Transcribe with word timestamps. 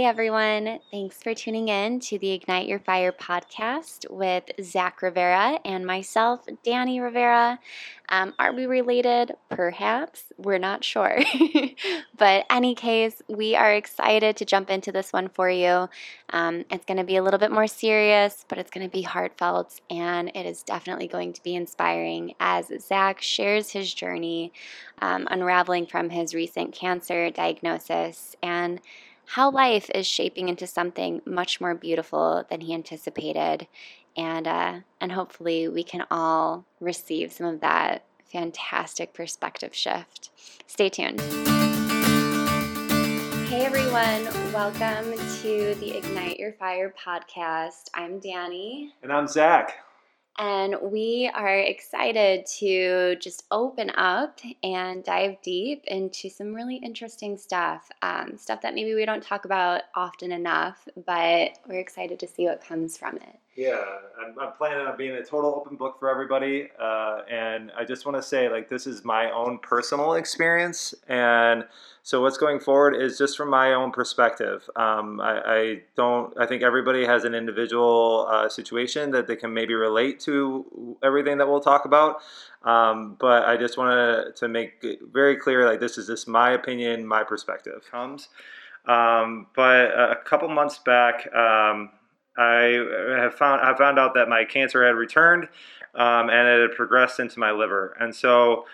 Hey 0.00 0.06
everyone, 0.06 0.80
thanks 0.90 1.22
for 1.22 1.34
tuning 1.34 1.68
in 1.68 2.00
to 2.00 2.18
the 2.18 2.30
Ignite 2.30 2.66
Your 2.66 2.78
Fire 2.78 3.12
podcast 3.12 4.10
with 4.10 4.44
Zach 4.62 5.02
Rivera 5.02 5.60
and 5.62 5.84
myself, 5.84 6.46
Danny 6.64 7.00
Rivera. 7.00 7.58
Um, 8.08 8.32
are 8.38 8.54
we 8.54 8.64
related? 8.64 9.32
Perhaps. 9.50 10.32
We're 10.38 10.56
not 10.56 10.84
sure. 10.84 11.18
but 12.16 12.46
any 12.48 12.74
case, 12.74 13.20
we 13.28 13.54
are 13.54 13.74
excited 13.74 14.38
to 14.38 14.46
jump 14.46 14.70
into 14.70 14.90
this 14.90 15.12
one 15.12 15.28
for 15.28 15.50
you. 15.50 15.90
Um, 16.30 16.64
it's 16.70 16.86
going 16.86 16.96
to 16.96 17.04
be 17.04 17.16
a 17.16 17.22
little 17.22 17.38
bit 17.38 17.52
more 17.52 17.66
serious, 17.66 18.46
but 18.48 18.56
it's 18.56 18.70
going 18.70 18.88
to 18.88 18.90
be 18.90 19.02
heartfelt 19.02 19.82
and 19.90 20.32
it 20.34 20.46
is 20.46 20.62
definitely 20.62 21.08
going 21.08 21.34
to 21.34 21.42
be 21.42 21.54
inspiring 21.54 22.34
as 22.40 22.72
Zach 22.80 23.20
shares 23.20 23.70
his 23.70 23.92
journey 23.92 24.50
um, 25.02 25.28
unraveling 25.30 25.86
from 25.86 26.08
his 26.08 26.34
recent 26.34 26.72
cancer 26.72 27.30
diagnosis 27.30 28.34
and 28.42 28.80
how 29.30 29.48
life 29.48 29.88
is 29.94 30.08
shaping 30.08 30.48
into 30.48 30.66
something 30.66 31.22
much 31.24 31.60
more 31.60 31.72
beautiful 31.72 32.44
than 32.50 32.60
he 32.60 32.74
anticipated. 32.74 33.68
And, 34.16 34.48
uh, 34.48 34.80
and 35.00 35.12
hopefully, 35.12 35.68
we 35.68 35.84
can 35.84 36.04
all 36.10 36.64
receive 36.80 37.32
some 37.32 37.46
of 37.46 37.60
that 37.60 38.04
fantastic 38.24 39.14
perspective 39.14 39.72
shift. 39.72 40.30
Stay 40.66 40.88
tuned. 40.88 41.20
Hey 43.46 43.64
everyone, 43.64 44.24
welcome 44.52 45.12
to 45.42 45.76
the 45.76 45.96
Ignite 45.96 46.40
Your 46.40 46.52
Fire 46.54 46.92
podcast. 46.98 47.88
I'm 47.94 48.18
Danny. 48.18 48.94
And 49.00 49.12
I'm 49.12 49.28
Zach. 49.28 49.74
And 50.38 50.76
we 50.82 51.30
are 51.34 51.58
excited 51.58 52.46
to 52.60 53.16
just 53.16 53.44
open 53.50 53.90
up 53.90 54.40
and 54.62 55.04
dive 55.04 55.36
deep 55.42 55.84
into 55.86 56.30
some 56.30 56.54
really 56.54 56.76
interesting 56.76 57.36
stuff. 57.36 57.90
Um, 58.00 58.38
stuff 58.38 58.62
that 58.62 58.74
maybe 58.74 58.94
we 58.94 59.04
don't 59.04 59.22
talk 59.22 59.44
about 59.44 59.82
often 59.94 60.32
enough, 60.32 60.88
but 61.04 61.58
we're 61.66 61.80
excited 61.80 62.18
to 62.20 62.26
see 62.26 62.46
what 62.46 62.64
comes 62.64 62.96
from 62.96 63.16
it. 63.16 63.38
Yeah, 63.60 63.84
I'm, 64.18 64.38
I'm 64.38 64.52
planning 64.52 64.86
on 64.86 64.96
being 64.96 65.16
a 65.16 65.22
total 65.22 65.54
open 65.54 65.76
book 65.76 65.98
for 66.00 66.08
everybody. 66.08 66.70
Uh, 66.80 67.20
and 67.30 67.70
I 67.76 67.84
just 67.84 68.06
want 68.06 68.16
to 68.16 68.22
say, 68.22 68.48
like, 68.48 68.70
this 68.70 68.86
is 68.86 69.04
my 69.04 69.30
own 69.30 69.58
personal 69.58 70.14
experience. 70.14 70.94
And 71.08 71.66
so 72.02 72.22
what's 72.22 72.38
going 72.38 72.60
forward 72.60 72.96
is 72.96 73.18
just 73.18 73.36
from 73.36 73.50
my 73.50 73.74
own 73.74 73.92
perspective. 73.92 74.66
Um, 74.76 75.20
I, 75.20 75.42
I, 75.44 75.80
don't. 75.94 76.32
I 76.40 76.46
think 76.46 76.62
everybody 76.62 77.04
has 77.04 77.24
an 77.24 77.34
individual 77.34 78.26
uh, 78.30 78.48
situation 78.48 79.10
that 79.10 79.26
they 79.26 79.36
can 79.36 79.52
maybe 79.52 79.74
relate 79.74 80.20
to 80.20 80.96
everything 81.02 81.36
that 81.36 81.46
we'll 81.46 81.60
talk 81.60 81.84
about. 81.84 82.22
Um, 82.62 83.18
but 83.20 83.44
I 83.44 83.58
just 83.58 83.76
want 83.76 84.36
to 84.36 84.48
make 84.48 84.78
it 84.82 85.00
very 85.12 85.36
clear, 85.36 85.66
like 85.66 85.80
this 85.80 85.98
is 85.98 86.06
just 86.06 86.26
my 86.26 86.52
opinion, 86.52 87.06
my 87.06 87.24
perspective 87.24 87.82
comes. 87.90 88.30
Um, 88.86 89.48
but 89.54 89.90
a 89.90 90.16
couple 90.24 90.48
months 90.48 90.78
back, 90.78 91.30
um, 91.34 91.90
I 92.40 93.20
have 93.20 93.34
found 93.34 93.60
I 93.60 93.76
found 93.76 93.98
out 93.98 94.14
that 94.14 94.28
my 94.28 94.44
cancer 94.44 94.86
had 94.86 94.94
returned 94.96 95.48
um, 95.94 96.30
and 96.30 96.48
it 96.48 96.68
had 96.68 96.76
progressed 96.76 97.20
into 97.20 97.38
my 97.38 97.50
liver, 97.50 97.96
and 98.00 98.14
so 98.14 98.64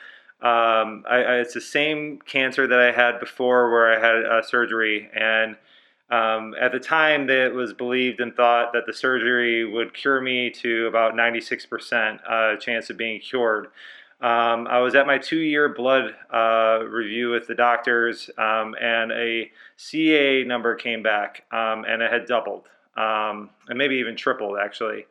um, 0.42 1.04
I, 1.08 1.16
I, 1.16 1.34
it's 1.36 1.54
the 1.54 1.60
same 1.60 2.18
cancer 2.26 2.66
that 2.66 2.78
I 2.78 2.92
had 2.92 3.18
before, 3.18 3.70
where 3.70 3.90
I 3.90 3.98
had 3.98 4.16
a 4.16 4.46
surgery, 4.46 5.08
and 5.14 5.56
um, 6.10 6.54
at 6.60 6.72
the 6.72 6.78
time, 6.78 7.28
it 7.30 7.52
was 7.52 7.72
believed 7.72 8.20
and 8.20 8.34
thought 8.34 8.72
that 8.72 8.86
the 8.86 8.92
surgery 8.92 9.64
would 9.64 9.92
cure 9.92 10.20
me 10.20 10.50
to 10.50 10.86
about 10.86 11.14
96% 11.14 12.20
uh, 12.28 12.56
chance 12.58 12.90
of 12.90 12.96
being 12.96 13.20
cured. 13.20 13.66
Um, 14.20 14.66
I 14.68 14.78
was 14.78 14.94
at 14.94 15.06
my 15.06 15.18
two-year 15.18 15.74
blood 15.74 16.14
uh, 16.32 16.84
review 16.88 17.30
with 17.30 17.48
the 17.48 17.54
doctors, 17.54 18.30
um, 18.38 18.74
and 18.80 19.10
a 19.12 19.50
CA 19.76 20.44
number 20.44 20.74
came 20.76 21.02
back, 21.02 21.44
um, 21.52 21.84
and 21.84 22.02
it 22.02 22.12
had 22.12 22.26
doubled, 22.26 22.64
um, 22.96 23.50
and 23.68 23.76
maybe 23.76 23.96
even 23.96 24.16
tripled 24.16 24.58
actually. 24.62 25.06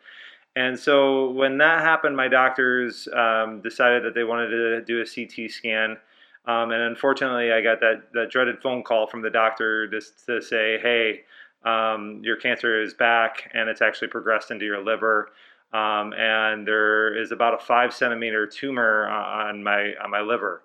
And 0.56 0.79
so 0.79 1.31
when 1.31 1.57
that 1.57 1.81
happened, 1.81 2.16
my 2.16 2.28
doctors 2.28 3.07
um, 3.13 3.62
decided 3.62 4.03
that 4.06 4.16
they 4.16 4.23
wanted 4.23 4.50
to 4.50 4.81
do 4.81 5.01
a 5.01 5.06
CT 5.06 5.51
scan. 5.51 5.97
Um, 6.45 6.72
and 6.72 6.81
unfortunately, 6.81 7.51
I 7.51 7.62
got 7.62 7.81
that, 7.81 8.03
that 8.13 8.29
dreaded 8.29 8.62
phone 8.62 8.84
call 8.84 9.07
from 9.07 9.22
the 9.22 9.29
doctor 9.29 9.88
just 9.88 10.25
to 10.28 10.41
say, 10.41 10.78
hey, 10.81 11.22
um, 11.66 12.22
your 12.24 12.38
cancer 12.38 12.81
is 12.81 12.94
back 12.94 13.51
and 13.53 13.68
it's 13.68 13.81
actually 13.81 14.07
progressed 14.07 14.51
into 14.51 14.66
your 14.66 14.81
liver. 14.84 15.31
Um, 15.74 16.13
and 16.13 16.66
there 16.66 17.19
is 17.19 17.31
about 17.31 17.56
a 17.56 17.57
five 17.57 17.94
centimeter 17.94 18.47
tumor 18.47 19.07
on 19.07 19.62
my, 19.62 19.94
on 20.01 20.09
my 20.09 20.22
liver. 20.22 20.62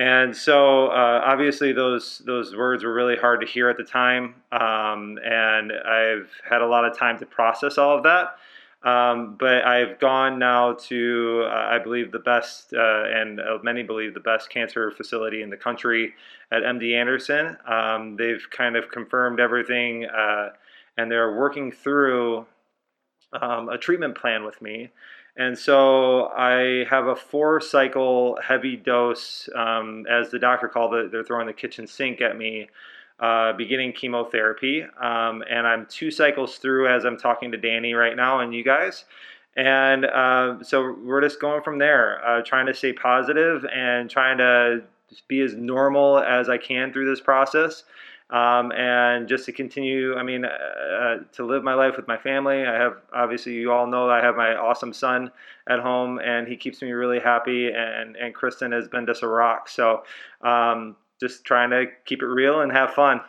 And 0.00 0.34
so, 0.34 0.86
uh, 0.86 1.20
obviously, 1.26 1.74
those 1.74 2.22
those 2.24 2.56
words 2.56 2.84
were 2.84 2.94
really 2.94 3.16
hard 3.16 3.42
to 3.42 3.46
hear 3.46 3.68
at 3.68 3.76
the 3.76 3.84
time, 3.84 4.34
um, 4.50 5.18
and 5.22 5.70
I've 5.72 6.30
had 6.48 6.62
a 6.62 6.66
lot 6.66 6.86
of 6.86 6.96
time 6.96 7.18
to 7.18 7.26
process 7.26 7.76
all 7.76 7.98
of 7.98 8.02
that. 8.04 8.36
Um, 8.82 9.36
but 9.38 9.62
I've 9.66 9.98
gone 9.98 10.38
now 10.38 10.72
to, 10.88 11.42
uh, 11.44 11.68
I 11.70 11.78
believe, 11.80 12.12
the 12.12 12.18
best, 12.18 12.72
uh, 12.72 13.04
and 13.08 13.40
uh, 13.40 13.58
many 13.62 13.82
believe 13.82 14.14
the 14.14 14.20
best 14.20 14.48
cancer 14.48 14.90
facility 14.90 15.42
in 15.42 15.50
the 15.50 15.58
country 15.58 16.14
at 16.50 16.62
MD 16.62 16.94
Anderson. 16.98 17.58
Um, 17.66 18.16
they've 18.16 18.42
kind 18.50 18.76
of 18.76 18.90
confirmed 18.90 19.38
everything, 19.38 20.06
uh, 20.06 20.48
and 20.96 21.12
they're 21.12 21.36
working 21.36 21.70
through 21.70 22.46
um, 23.38 23.68
a 23.68 23.76
treatment 23.76 24.14
plan 24.16 24.44
with 24.44 24.62
me. 24.62 24.88
And 25.36 25.56
so 25.56 26.26
I 26.28 26.84
have 26.90 27.06
a 27.06 27.16
four 27.16 27.60
cycle 27.60 28.38
heavy 28.42 28.76
dose, 28.76 29.48
um, 29.54 30.04
as 30.10 30.30
the 30.30 30.38
doctor 30.38 30.68
called 30.68 30.94
it, 30.94 31.12
they're 31.12 31.24
throwing 31.24 31.46
the 31.46 31.52
kitchen 31.52 31.86
sink 31.86 32.20
at 32.20 32.36
me 32.36 32.68
uh, 33.20 33.52
beginning 33.52 33.92
chemotherapy. 33.92 34.82
Um, 34.82 35.44
and 35.48 35.66
I'm 35.66 35.86
two 35.86 36.10
cycles 36.10 36.56
through 36.56 36.88
as 36.88 37.04
I'm 37.04 37.18
talking 37.18 37.52
to 37.52 37.58
Danny 37.58 37.94
right 37.94 38.16
now 38.16 38.40
and 38.40 38.54
you 38.54 38.64
guys. 38.64 39.04
And 39.56 40.04
uh, 40.04 40.62
so 40.62 40.96
we're 41.04 41.20
just 41.20 41.40
going 41.40 41.62
from 41.62 41.78
there, 41.78 42.24
uh, 42.26 42.42
trying 42.42 42.66
to 42.66 42.74
stay 42.74 42.92
positive 42.92 43.64
and 43.66 44.08
trying 44.08 44.38
to 44.38 44.82
be 45.28 45.40
as 45.40 45.54
normal 45.54 46.18
as 46.18 46.48
I 46.48 46.56
can 46.56 46.92
through 46.92 47.10
this 47.10 47.20
process. 47.20 47.84
Um, 48.30 48.70
and 48.72 49.28
just 49.28 49.44
to 49.46 49.52
continue, 49.52 50.16
I 50.16 50.22
mean, 50.22 50.44
uh, 50.44 51.16
to 51.32 51.44
live 51.44 51.64
my 51.64 51.74
life 51.74 51.96
with 51.96 52.06
my 52.06 52.16
family. 52.16 52.64
I 52.64 52.74
have, 52.74 52.98
obviously, 53.12 53.54
you 53.54 53.72
all 53.72 53.88
know 53.88 54.08
I 54.08 54.20
have 54.20 54.36
my 54.36 54.54
awesome 54.54 54.92
son 54.92 55.32
at 55.68 55.80
home, 55.80 56.20
and 56.20 56.46
he 56.46 56.56
keeps 56.56 56.80
me 56.80 56.92
really 56.92 57.18
happy. 57.18 57.68
And, 57.68 58.16
and 58.16 58.32
Kristen 58.34 58.70
has 58.70 58.86
been 58.86 59.04
just 59.04 59.24
a 59.24 59.28
rock. 59.28 59.68
So, 59.68 60.04
um, 60.42 60.96
just 61.20 61.44
trying 61.44 61.70
to 61.70 61.86
keep 62.06 62.22
it 62.22 62.26
real 62.26 62.60
and 62.60 62.70
have 62.72 62.94
fun. 62.94 63.20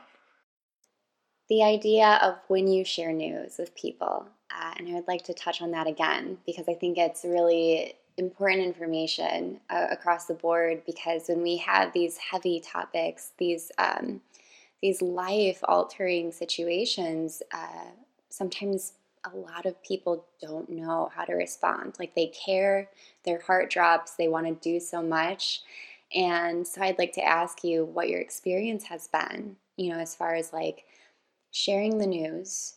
The 1.50 1.64
idea 1.64 2.20
of 2.22 2.36
when 2.48 2.68
you 2.68 2.86
share 2.86 3.12
news 3.12 3.56
with 3.58 3.76
people, 3.76 4.28
uh, 4.52 4.74
and 4.78 4.88
I 4.88 4.94
would 4.94 5.08
like 5.08 5.24
to 5.26 5.34
touch 5.34 5.62
on 5.62 5.72
that 5.72 5.88
again 5.88 6.38
because 6.46 6.70
I 6.70 6.74
think 6.74 6.98
it's 6.98 7.26
really 7.26 7.96
important 8.18 8.64
information 8.64 9.60
uh, 9.70 9.88
across 9.90 10.28
the 10.28 10.34
board 10.34 10.84
because 10.86 11.28
when 11.28 11.42
we 11.42 11.58
have 11.58 11.92
these 11.92 12.18
heavy 12.18 12.62
topics, 12.62 13.32
these 13.38 13.72
um, 13.78 14.22
these 14.82 15.02
life 15.02 15.60
altering 15.64 16.32
situations, 16.32 17.44
uh, 17.54 17.92
sometimes 18.30 18.94
a 19.32 19.38
lot 19.38 19.66
of 19.66 19.82
people 19.84 20.26
don't 20.42 20.70
know 20.70 21.12
how 21.14 21.24
to 21.26 21.34
respond. 21.34 21.96
Like 22.00 22.16
they 22.16 22.28
care, 22.28 22.90
their 23.24 23.40
heart 23.40 23.70
drops, 23.70 24.16
they 24.16 24.28
want 24.28 24.48
to 24.48 24.70
do 24.70 24.80
so 24.80 25.02
much, 25.04 25.62
and 26.14 26.68
so 26.68 26.82
I'd 26.82 26.98
like 26.98 27.14
to 27.14 27.26
ask 27.26 27.64
you 27.64 27.86
what 27.86 28.10
your 28.10 28.20
experience 28.20 28.84
has 28.86 29.08
been, 29.08 29.56
you 29.78 29.92
know, 29.92 30.00
as 30.00 30.16
far 30.16 30.36
as 30.36 30.52
like 30.52 30.86
sharing 31.52 31.98
the 31.98 32.08
news 32.08 32.76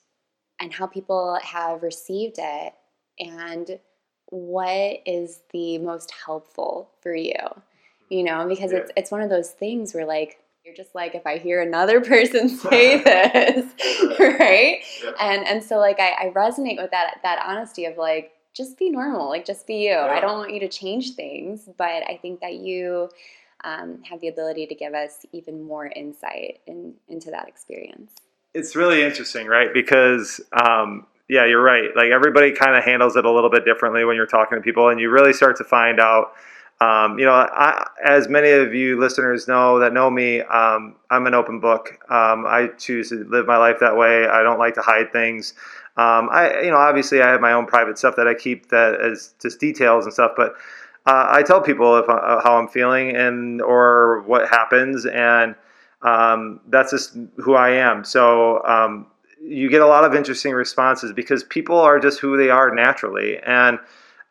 and 0.60 0.72
how 0.72 0.86
people 0.86 1.38
have 1.42 1.82
received 1.82 2.36
it 2.38 2.74
and 3.18 3.78
what 4.26 5.00
is 5.06 5.40
the 5.52 5.78
most 5.78 6.12
helpful 6.24 6.90
for 7.00 7.14
you. 7.14 7.34
You 8.08 8.22
know, 8.22 8.46
because 8.46 8.70
yeah. 8.70 8.78
it's 8.78 8.92
it's 8.96 9.10
one 9.10 9.22
of 9.22 9.30
those 9.30 9.50
things 9.50 9.94
where 9.94 10.06
like 10.06 10.38
you're 10.64 10.74
just 10.74 10.94
like 10.94 11.14
if 11.14 11.26
I 11.26 11.38
hear 11.38 11.60
another 11.60 12.00
person 12.04 12.48
say 12.48 13.02
this, 13.02 13.66
right? 14.18 14.80
Yeah. 15.02 15.10
And 15.20 15.46
and 15.46 15.62
so 15.62 15.78
like 15.78 16.00
I, 16.00 16.10
I 16.12 16.32
resonate 16.34 16.80
with 16.80 16.90
that 16.90 17.20
that 17.22 17.44
honesty 17.46 17.84
of 17.84 17.96
like 17.96 18.32
just 18.54 18.78
be 18.78 18.88
normal, 18.88 19.28
like 19.28 19.44
just 19.44 19.66
be 19.66 19.74
you. 19.74 19.90
Yeah. 19.90 20.06
I 20.06 20.20
don't 20.20 20.38
want 20.38 20.52
you 20.52 20.60
to 20.60 20.68
change 20.68 21.14
things, 21.14 21.68
but 21.76 22.08
I 22.08 22.18
think 22.22 22.40
that 22.40 22.54
you 22.54 23.10
um, 23.64 24.00
have 24.08 24.20
the 24.20 24.28
ability 24.28 24.66
to 24.66 24.74
give 24.74 24.94
us 24.94 25.26
even 25.32 25.64
more 25.64 25.86
insight 25.86 26.60
in, 26.66 26.94
into 27.08 27.30
that 27.32 27.48
experience. 27.48 28.12
It's 28.52 28.76
really 28.76 29.02
interesting, 29.02 29.48
right? 29.48 29.70
Because 29.74 30.40
um, 30.52 31.06
yeah, 31.28 31.46
you're 31.46 31.62
right. 31.62 31.88
Like 31.96 32.10
everybody 32.10 32.52
kind 32.52 32.76
of 32.76 32.84
handles 32.84 33.16
it 33.16 33.24
a 33.24 33.30
little 33.30 33.50
bit 33.50 33.64
differently 33.64 34.04
when 34.04 34.14
you're 34.14 34.26
talking 34.26 34.56
to 34.56 34.62
people, 34.62 34.88
and 34.88 35.00
you 35.00 35.10
really 35.10 35.32
start 35.32 35.56
to 35.56 35.64
find 35.64 35.98
out. 35.98 36.34
Um, 36.80 37.18
you 37.18 37.24
know, 37.24 37.32
I, 37.32 37.86
as 38.04 38.28
many 38.28 38.50
of 38.50 38.74
you 38.74 38.98
listeners 38.98 39.46
know 39.46 39.78
that 39.78 39.92
know 39.92 40.10
me, 40.10 40.40
um, 40.42 40.96
I'm 41.10 41.26
an 41.26 41.34
open 41.34 41.60
book. 41.60 41.98
Um, 42.10 42.44
I 42.46 42.70
choose 42.78 43.10
to 43.10 43.24
live 43.24 43.46
my 43.46 43.56
life 43.56 43.78
that 43.80 43.96
way. 43.96 44.26
I 44.26 44.42
don't 44.42 44.58
like 44.58 44.74
to 44.74 44.82
hide 44.82 45.12
things. 45.12 45.54
Um, 45.96 46.28
I, 46.32 46.62
you 46.62 46.70
know, 46.70 46.76
obviously 46.76 47.22
I 47.22 47.28
have 47.28 47.40
my 47.40 47.52
own 47.52 47.66
private 47.66 47.98
stuff 47.98 48.16
that 48.16 48.26
I 48.26 48.34
keep 48.34 48.68
that 48.70 49.00
as 49.00 49.34
just 49.40 49.60
details 49.60 50.04
and 50.04 50.12
stuff, 50.12 50.32
but 50.36 50.54
uh, 51.06 51.26
I 51.28 51.42
tell 51.42 51.60
people 51.60 51.96
if 51.98 52.08
uh, 52.08 52.40
how 52.42 52.58
I'm 52.58 52.68
feeling 52.68 53.14
and 53.14 53.60
or 53.62 54.22
what 54.22 54.48
happens, 54.48 55.06
and 55.06 55.54
um, 56.02 56.60
that's 56.68 56.90
just 56.90 57.16
who 57.36 57.54
I 57.54 57.70
am. 57.70 58.04
So 58.04 58.64
um, 58.64 59.06
you 59.40 59.68
get 59.70 59.82
a 59.82 59.86
lot 59.86 60.04
of 60.04 60.14
interesting 60.14 60.52
responses 60.52 61.12
because 61.12 61.44
people 61.44 61.78
are 61.78 62.00
just 62.00 62.20
who 62.20 62.36
they 62.36 62.50
are 62.50 62.74
naturally, 62.74 63.38
and 63.38 63.78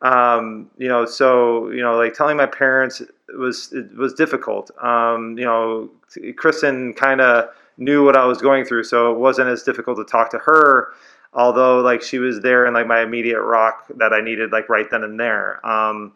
um, 0.02 0.70
you 0.76 0.88
know, 0.88 1.04
so 1.04 1.70
you 1.70 1.82
know, 1.82 1.96
like 1.96 2.14
telling 2.14 2.36
my 2.36 2.46
parents 2.46 3.02
was 3.36 3.72
it 3.72 3.94
was 3.96 4.14
difficult. 4.14 4.70
Um, 4.82 5.36
you 5.38 5.44
know, 5.44 5.90
Kristen 6.36 6.92
kind 6.94 7.20
of 7.20 7.48
knew 7.76 8.04
what 8.04 8.16
I 8.16 8.24
was 8.24 8.40
going 8.40 8.64
through, 8.64 8.84
so 8.84 9.12
it 9.12 9.18
wasn't 9.18 9.48
as 9.48 9.62
difficult 9.62 9.96
to 9.98 10.04
talk 10.04 10.30
to 10.30 10.38
her. 10.38 10.92
Although, 11.32 11.80
like, 11.80 12.00
she 12.00 12.18
was 12.18 12.42
there 12.42 12.64
in 12.64 12.74
like 12.74 12.86
my 12.86 13.02
immediate 13.02 13.40
rock 13.40 13.86
that 13.96 14.12
I 14.12 14.20
needed, 14.20 14.52
like 14.52 14.68
right 14.68 14.88
then 14.88 15.02
and 15.02 15.18
there. 15.18 15.64
Um, 15.66 16.12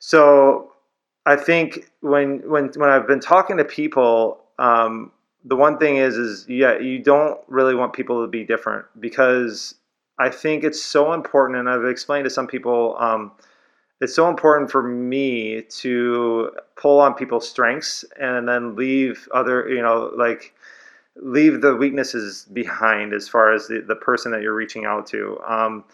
so 0.00 0.72
I 1.26 1.36
think 1.36 1.90
when 2.00 2.38
when 2.48 2.70
when 2.74 2.90
I've 2.90 3.06
been 3.06 3.20
talking 3.20 3.56
to 3.58 3.64
people, 3.64 4.40
um, 4.58 5.12
the 5.44 5.54
one 5.54 5.78
thing 5.78 5.96
is 5.96 6.16
is 6.16 6.46
yeah, 6.48 6.78
you 6.78 6.98
don't 6.98 7.38
really 7.46 7.74
want 7.74 7.92
people 7.92 8.22
to 8.22 8.28
be 8.28 8.44
different 8.44 8.84
because 8.98 9.76
I 10.22 10.30
think 10.30 10.62
it's 10.62 10.80
so 10.80 11.12
important, 11.12 11.58
and 11.58 11.68
I've 11.68 11.84
explained 11.84 12.24
to 12.24 12.30
some 12.30 12.46
people. 12.46 12.96
Um, 12.98 13.32
it's 14.00 14.14
so 14.14 14.28
important 14.28 14.70
for 14.70 14.82
me 14.82 15.62
to 15.62 16.50
pull 16.76 17.00
on 17.00 17.14
people's 17.14 17.48
strengths 17.48 18.04
and 18.20 18.48
then 18.48 18.76
leave 18.76 19.28
other, 19.32 19.68
you 19.68 19.82
know, 19.82 20.12
like 20.16 20.54
leave 21.16 21.60
the 21.60 21.74
weaknesses 21.74 22.46
behind 22.52 23.12
as 23.12 23.28
far 23.28 23.52
as 23.52 23.68
the, 23.68 23.80
the 23.80 23.96
person 23.96 24.32
that 24.32 24.42
you're 24.42 24.54
reaching 24.54 24.84
out 24.84 25.06
to. 25.06 25.38
Um, 25.46 25.84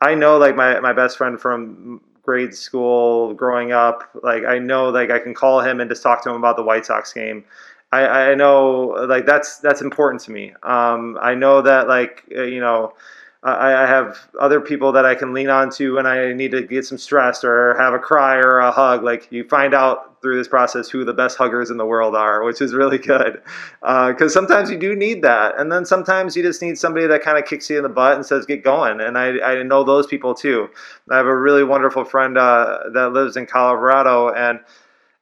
I 0.00 0.14
know 0.14 0.36
like 0.36 0.54
my, 0.54 0.80
my 0.80 0.92
best 0.92 1.16
friend 1.16 1.40
from 1.40 2.00
grade 2.22 2.54
school 2.54 3.34
growing 3.34 3.72
up, 3.72 4.10
like 4.22 4.44
I 4.44 4.58
know 4.58 4.90
like 4.90 5.10
I 5.10 5.18
can 5.18 5.34
call 5.34 5.60
him 5.60 5.80
and 5.80 5.88
just 5.88 6.02
talk 6.02 6.22
to 6.24 6.30
him 6.30 6.36
about 6.36 6.56
the 6.56 6.62
White 6.62 6.86
Sox 6.86 7.12
game. 7.12 7.44
I, 7.92 8.30
I 8.30 8.34
know 8.34 9.06
like 9.08 9.26
that's 9.26 9.58
that's 9.58 9.80
important 9.80 10.22
to 10.22 10.32
me. 10.32 10.54
Um, 10.62 11.18
I 11.22 11.34
know 11.34 11.62
that 11.62 11.88
like 11.88 12.24
you 12.28 12.60
know 12.60 12.94
I, 13.42 13.84
I 13.84 13.86
have 13.86 14.28
other 14.40 14.60
people 14.60 14.92
that 14.92 15.04
I 15.04 15.14
can 15.14 15.32
lean 15.32 15.48
on 15.48 15.70
to 15.72 15.94
when 15.94 16.06
I 16.06 16.32
need 16.32 16.50
to 16.52 16.62
get 16.62 16.84
some 16.84 16.98
stress 16.98 17.44
or 17.44 17.76
have 17.78 17.94
a 17.94 17.98
cry 17.98 18.36
or 18.36 18.58
a 18.58 18.70
hug. 18.70 19.04
Like 19.04 19.30
you 19.30 19.46
find 19.46 19.74
out 19.74 20.20
through 20.22 20.36
this 20.36 20.48
process 20.48 20.88
who 20.88 21.04
the 21.04 21.12
best 21.12 21.38
huggers 21.38 21.70
in 21.70 21.76
the 21.76 21.86
world 21.86 22.16
are, 22.16 22.42
which 22.42 22.60
is 22.60 22.74
really 22.74 22.98
good. 23.12 23.40
Because 23.80 24.22
uh, 24.22 24.28
sometimes 24.28 24.70
you 24.70 24.78
do 24.78 24.96
need 24.96 25.22
that, 25.22 25.58
and 25.58 25.70
then 25.70 25.84
sometimes 25.84 26.36
you 26.36 26.42
just 26.42 26.62
need 26.62 26.78
somebody 26.78 27.06
that 27.06 27.22
kind 27.22 27.38
of 27.38 27.44
kicks 27.44 27.70
you 27.70 27.76
in 27.76 27.82
the 27.82 27.88
butt 27.88 28.16
and 28.16 28.26
says, 28.26 28.46
"Get 28.46 28.64
going." 28.64 29.00
And 29.00 29.16
I, 29.16 29.38
I 29.40 29.62
know 29.62 29.84
those 29.84 30.06
people 30.06 30.34
too. 30.34 30.68
I 31.10 31.16
have 31.16 31.26
a 31.26 31.36
really 31.36 31.62
wonderful 31.62 32.04
friend 32.04 32.36
uh, 32.36 32.80
that 32.94 33.12
lives 33.12 33.36
in 33.36 33.46
Colorado, 33.46 34.32
and 34.32 34.60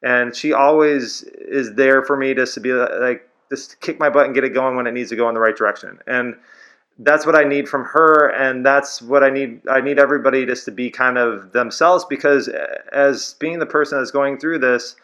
and 0.03 0.35
she 0.35 0.53
always 0.53 1.23
is 1.23 1.75
there 1.75 2.03
for 2.03 2.17
me 2.17 2.35
just 2.35 2.55
to 2.55 2.61
be 2.61 2.73
like 2.73 3.29
just 3.51 3.81
kick 3.81 3.99
my 3.99 4.09
butt 4.09 4.27
and 4.27 4.35
get 4.35 4.45
it 4.45 4.51
going 4.51 4.77
when 4.77 4.87
it 4.87 4.93
needs 4.93 5.11
to 5.11 5.17
go 5.17 5.29
in 5.29 5.35
the 5.35 5.41
right 5.41 5.57
direction. 5.57 5.99
And 6.07 6.37
that's 6.99 7.27
what 7.27 7.35
I 7.35 7.45
need 7.45 7.69
from 7.69 7.85
her, 7.85 8.29
and 8.29 8.65
that's 8.65 9.03
what 9.03 9.25
I 9.25 9.31
need. 9.31 9.61
I 9.69 9.81
need 9.81 9.99
everybody 9.99 10.47
just 10.47 10.65
to 10.67 10.71
be 10.71 10.91
kind 10.91 11.19
of 11.19 11.53
themselves 11.53 12.05
because, 12.05 12.49
as 12.93 13.35
being 13.41 13.59
the 13.59 13.67
person 13.67 13.99
that's 13.99 14.13
going 14.13 14.39
through 14.39 14.61
this, 14.61 14.95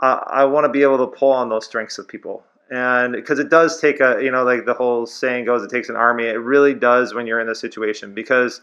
uh, 0.00 0.20
I 0.28 0.44
want 0.44 0.64
to 0.64 0.68
be 0.68 0.82
able 0.82 0.98
to 0.98 1.06
pull 1.06 1.32
on 1.32 1.48
those 1.48 1.66
strengths 1.66 1.98
of 1.98 2.06
people, 2.06 2.44
and 2.70 3.14
because 3.14 3.40
it 3.40 3.50
does 3.50 3.80
take 3.80 4.00
a, 4.00 4.20
you 4.22 4.30
know, 4.30 4.44
like 4.44 4.64
the 4.64 4.74
whole 4.74 5.06
saying 5.06 5.46
goes, 5.46 5.62
it 5.62 5.70
takes 5.70 5.88
an 5.88 5.96
army. 5.96 6.24
It 6.26 6.38
really 6.38 6.74
does 6.74 7.14
when 7.14 7.26
you're 7.26 7.40
in 7.40 7.48
this 7.48 7.60
situation 7.60 8.14
because 8.14 8.60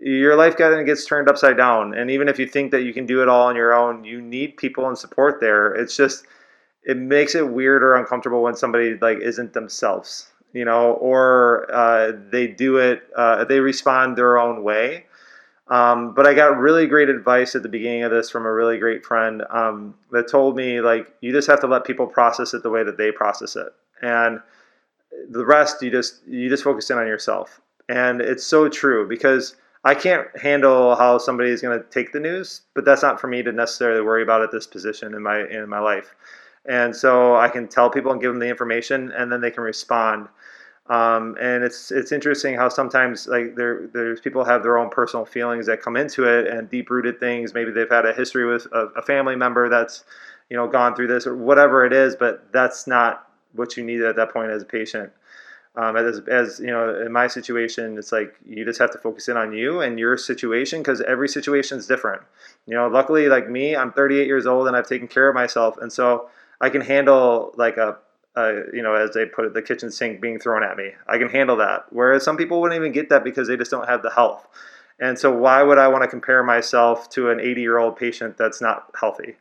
your 0.00 0.34
life 0.34 0.56
gets 0.56 1.04
turned 1.04 1.28
upside 1.28 1.58
down, 1.58 1.92
and 1.92 2.10
even 2.10 2.26
if 2.26 2.38
you 2.38 2.46
think 2.46 2.70
that 2.70 2.84
you 2.84 2.94
can 2.94 3.04
do 3.04 3.20
it 3.20 3.28
all 3.28 3.48
on 3.48 3.56
your 3.56 3.74
own, 3.74 4.02
you 4.02 4.22
need 4.22 4.56
people 4.56 4.88
and 4.88 4.96
support 4.96 5.40
there. 5.40 5.74
It's 5.74 5.94
just 5.94 6.24
it 6.84 6.96
makes 6.96 7.34
it 7.34 7.52
weird 7.52 7.82
or 7.82 7.96
uncomfortable 7.96 8.42
when 8.42 8.56
somebody 8.56 8.96
like 8.96 9.18
isn't 9.18 9.52
themselves 9.52 10.31
you 10.52 10.64
know, 10.64 10.92
or 10.92 11.66
uh, 11.72 12.12
they 12.30 12.46
do 12.46 12.78
it, 12.78 13.02
uh, 13.16 13.44
they 13.44 13.60
respond 13.60 14.16
their 14.16 14.38
own 14.38 14.62
way. 14.62 15.06
Um, 15.68 16.12
but 16.12 16.26
I 16.26 16.34
got 16.34 16.58
really 16.58 16.86
great 16.86 17.08
advice 17.08 17.54
at 17.54 17.62
the 17.62 17.68
beginning 17.68 18.02
of 18.02 18.10
this 18.10 18.28
from 18.28 18.44
a 18.44 18.52
really 18.52 18.78
great 18.78 19.04
friend 19.06 19.42
um, 19.48 19.94
that 20.10 20.28
told 20.28 20.56
me, 20.56 20.80
like, 20.80 21.14
you 21.20 21.32
just 21.32 21.48
have 21.48 21.60
to 21.60 21.66
let 21.66 21.84
people 21.84 22.06
process 22.06 22.52
it 22.52 22.62
the 22.62 22.68
way 22.68 22.82
that 22.84 22.98
they 22.98 23.10
process 23.10 23.56
it. 23.56 23.72
And 24.02 24.40
the 25.30 25.46
rest, 25.46 25.80
you 25.80 25.90
just, 25.90 26.26
you 26.26 26.50
just 26.50 26.64
focus 26.64 26.90
in 26.90 26.98
on 26.98 27.06
yourself. 27.06 27.60
And 27.88 28.20
it's 28.20 28.44
so 28.44 28.68
true 28.68 29.08
because 29.08 29.56
I 29.84 29.94
can't 29.94 30.28
handle 30.38 30.94
how 30.96 31.18
somebody 31.18 31.50
is 31.50 31.62
going 31.62 31.78
to 31.78 31.84
take 31.88 32.12
the 32.12 32.20
news, 32.20 32.62
but 32.74 32.84
that's 32.84 33.02
not 33.02 33.20
for 33.20 33.28
me 33.28 33.42
to 33.42 33.52
necessarily 33.52 34.02
worry 34.02 34.22
about 34.22 34.42
at 34.42 34.50
this 34.50 34.66
position 34.66 35.14
in 35.14 35.22
my, 35.22 35.46
in 35.48 35.68
my 35.68 35.78
life. 35.78 36.14
And 36.66 36.94
so 36.94 37.36
I 37.36 37.48
can 37.48 37.68
tell 37.68 37.90
people 37.90 38.12
and 38.12 38.20
give 38.20 38.30
them 38.30 38.38
the 38.38 38.48
information 38.48 39.12
and 39.12 39.32
then 39.32 39.40
they 39.40 39.50
can 39.50 39.64
respond. 39.64 40.28
Um, 40.88 41.36
and 41.40 41.62
it's 41.62 41.92
it's 41.92 42.10
interesting 42.10 42.56
how 42.56 42.68
sometimes 42.68 43.28
like 43.28 43.54
there 43.54 43.88
there's 43.92 44.20
people 44.20 44.44
have 44.44 44.62
their 44.62 44.78
own 44.78 44.90
personal 44.90 45.24
feelings 45.24 45.66
that 45.66 45.80
come 45.80 45.96
into 45.96 46.24
it 46.24 46.48
and 46.48 46.68
deep 46.68 46.90
rooted 46.90 47.20
things. 47.20 47.54
Maybe 47.54 47.70
they've 47.70 47.88
had 47.88 48.04
a 48.04 48.12
history 48.12 48.44
with 48.44 48.66
a, 48.72 48.86
a, 48.96 49.02
family 49.02 49.36
member 49.36 49.68
that's 49.68 50.04
you 50.50 50.56
know 50.56 50.66
gone 50.66 50.96
through 50.96 51.06
this 51.06 51.24
or 51.24 51.36
whatever 51.36 51.86
it 51.86 51.92
is, 51.92 52.16
but 52.16 52.52
that's 52.52 52.88
not 52.88 53.28
what 53.52 53.76
you 53.76 53.84
need 53.84 54.02
at 54.02 54.16
that 54.16 54.32
point 54.32 54.50
as 54.50 54.62
a 54.62 54.66
patient. 54.66 55.12
Um, 55.74 55.96
as, 55.96 56.20
as 56.28 56.60
you 56.60 56.66
know, 56.66 57.00
in 57.00 57.12
my 57.12 57.26
situation, 57.26 57.96
it's 57.96 58.12
like 58.12 58.34
you 58.44 58.62
just 58.64 58.78
have 58.78 58.90
to 58.90 58.98
focus 58.98 59.28
in 59.28 59.38
on 59.38 59.54
you 59.54 59.80
and 59.80 59.98
your 59.98 60.18
situation 60.18 60.80
because 60.80 61.00
every 61.02 61.28
situation 61.28 61.78
is 61.78 61.86
different. 61.86 62.20
You 62.66 62.74
know, 62.74 62.88
luckily, 62.88 63.28
like 63.28 63.48
me, 63.48 63.74
I'm 63.74 63.92
38 63.92 64.26
years 64.26 64.46
old 64.46 64.66
and 64.66 64.76
I've 64.76 64.86
taken 64.86 65.08
care 65.08 65.28
of 65.28 65.34
myself, 65.34 65.78
and 65.78 65.90
so 65.90 66.28
I 66.62 66.70
can 66.70 66.80
handle 66.80 67.52
like 67.56 67.76
a 67.76 67.98
uh, 68.34 68.64
you 68.72 68.82
know, 68.82 68.94
as 68.94 69.12
they 69.12 69.26
put 69.26 69.44
it, 69.44 69.54
the 69.54 69.60
kitchen 69.60 69.90
sink 69.90 70.20
being 70.20 70.38
thrown 70.38 70.62
at 70.62 70.76
me. 70.76 70.92
I 71.06 71.18
can 71.18 71.28
handle 71.28 71.56
that. 71.56 71.84
Whereas 71.90 72.24
some 72.24 72.36
people 72.36 72.60
wouldn't 72.60 72.78
even 72.78 72.92
get 72.92 73.10
that 73.10 73.24
because 73.24 73.48
they 73.48 73.58
just 73.58 73.70
don't 73.70 73.86
have 73.88 74.02
the 74.02 74.10
health. 74.10 74.46
And 74.98 75.18
so, 75.18 75.30
why 75.36 75.62
would 75.62 75.78
I 75.78 75.88
want 75.88 76.02
to 76.02 76.08
compare 76.08 76.42
myself 76.42 77.10
to 77.10 77.30
an 77.30 77.40
80 77.40 77.60
year 77.60 77.78
old 77.78 77.96
patient 77.96 78.38
that's 78.38 78.60
not 78.60 78.90
healthy? 78.98 79.36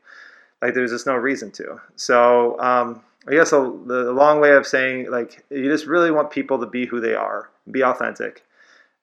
Like, 0.62 0.74
there's 0.74 0.92
just 0.92 1.06
no 1.06 1.16
reason 1.16 1.52
to. 1.52 1.80
So, 1.96 2.60
um, 2.60 3.02
I 3.28 3.34
guess 3.34 3.54
a, 3.54 3.58
the 3.86 4.12
long 4.12 4.42
way 4.42 4.54
of 4.54 4.66
saying, 4.66 5.10
like, 5.10 5.46
you 5.50 5.70
just 5.70 5.86
really 5.86 6.12
want 6.12 6.32
people 6.32 6.60
to 6.60 6.66
be 6.66 6.86
who 6.86 7.00
they 7.00 7.14
are, 7.14 7.50
be 7.70 7.84
authentic, 7.84 8.44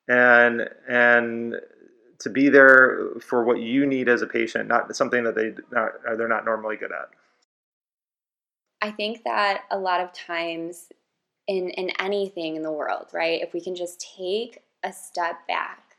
and 0.07 0.69
and 0.87 1.55
to 2.19 2.29
be 2.29 2.49
there 2.49 3.11
for 3.21 3.45
what 3.45 3.59
you 3.59 3.85
need 3.85 4.09
as 4.09 4.21
a 4.21 4.27
patient, 4.27 4.67
not 4.67 4.93
something 4.95 5.23
that 5.23 5.35
they 5.35 5.53
not, 5.71 5.93
they're 6.17 6.27
not 6.27 6.43
normally 6.43 6.75
good 6.75 6.91
at. 6.91 7.09
I 8.81 8.91
think 8.91 9.23
that 9.23 9.63
a 9.71 9.77
lot 9.77 10.01
of 10.01 10.13
times 10.13 10.89
in 11.47 11.69
in 11.71 11.89
anything 11.99 12.55
in 12.55 12.63
the 12.63 12.71
world, 12.71 13.07
right? 13.13 13.41
If 13.41 13.53
we 13.53 13.61
can 13.61 13.75
just 13.75 13.99
take 14.17 14.59
a 14.83 14.93
step 14.93 15.47
back, 15.47 15.97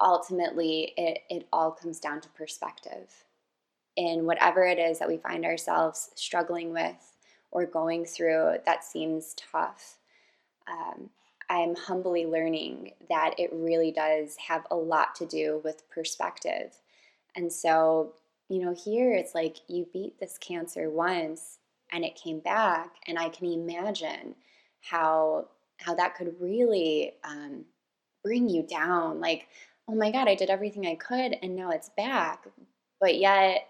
ultimately 0.00 0.94
it, 0.96 1.20
it 1.28 1.48
all 1.52 1.72
comes 1.72 2.00
down 2.00 2.20
to 2.22 2.28
perspective. 2.30 3.24
In 3.96 4.26
whatever 4.26 4.64
it 4.64 4.78
is 4.78 5.00
that 5.00 5.08
we 5.08 5.16
find 5.16 5.44
ourselves 5.44 6.10
struggling 6.14 6.72
with 6.72 7.16
or 7.50 7.66
going 7.66 8.04
through 8.04 8.58
that 8.64 8.84
seems 8.84 9.34
tough. 9.34 9.98
Um, 10.70 11.10
I'm 11.50 11.74
humbly 11.74 12.26
learning 12.26 12.92
that 13.08 13.34
it 13.38 13.50
really 13.52 13.90
does 13.90 14.36
have 14.36 14.66
a 14.70 14.76
lot 14.76 15.14
to 15.16 15.26
do 15.26 15.60
with 15.64 15.88
perspective. 15.90 16.76
And 17.34 17.52
so, 17.52 18.14
you 18.48 18.60
know, 18.60 18.74
here 18.74 19.12
it's 19.12 19.34
like 19.34 19.56
you 19.66 19.86
beat 19.92 20.20
this 20.20 20.38
cancer 20.38 20.90
once 20.90 21.57
and 21.92 22.04
it 22.04 22.14
came 22.16 22.40
back 22.40 22.96
and 23.06 23.18
i 23.18 23.28
can 23.28 23.46
imagine 23.46 24.34
how 24.80 25.46
how 25.78 25.94
that 25.94 26.14
could 26.14 26.34
really 26.40 27.12
um, 27.24 27.64
bring 28.22 28.48
you 28.48 28.62
down 28.62 29.20
like 29.20 29.48
oh 29.88 29.94
my 29.94 30.10
god 30.10 30.28
i 30.28 30.34
did 30.34 30.50
everything 30.50 30.86
i 30.86 30.94
could 30.94 31.36
and 31.42 31.54
now 31.54 31.70
it's 31.70 31.90
back. 31.90 32.46
But 33.00 33.18
yet 33.18 33.68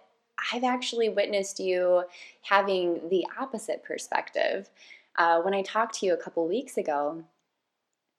i've 0.53 0.65
actually 0.65 1.09
witnessed 1.09 1.61
you 1.61 2.05
having 2.43 3.09
the 3.09 3.27
opposite 3.39 3.85
perspective. 3.85 4.71
Uh, 5.17 5.41
when 5.43 5.55
i 5.55 5.63
talked 5.63 5.97
to 5.97 6.07
you 6.07 6.15
a 6.15 6.17
couple 6.17 6.47
weeks 6.47 6.77
ago 6.77 7.25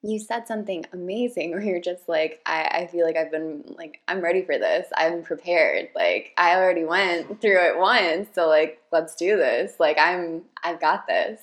you 0.02 0.20
said 0.20 0.48
something 0.48 0.86
amazing 0.94 1.52
where 1.52 1.62
you're 1.62 1.82
just 1.82 2.08
like 2.08 2.42
I, 2.46 2.64
I 2.72 2.88
feel 2.88 3.06
like 3.06 3.18
i've 3.18 3.32
been 3.32 3.64
like 3.78 4.00
i'm 4.08 4.22
ready 4.22 4.44
for 4.44 4.58
this. 4.58 4.88
I'm 4.96 5.24
prepared. 5.24 5.90
Like 5.96 6.34
i 6.38 6.56
already 6.56 6.86
went 6.86 7.42
through 7.42 7.60
it 7.60 7.78
once 7.78 8.30
so 8.34 8.48
like 8.48 8.82
let's 8.92 9.16
do 9.16 9.38
this. 9.38 9.74
Like 9.80 9.98
i'm 10.00 10.44
i've 10.64 10.80
got 10.80 11.08
this. 11.08 11.40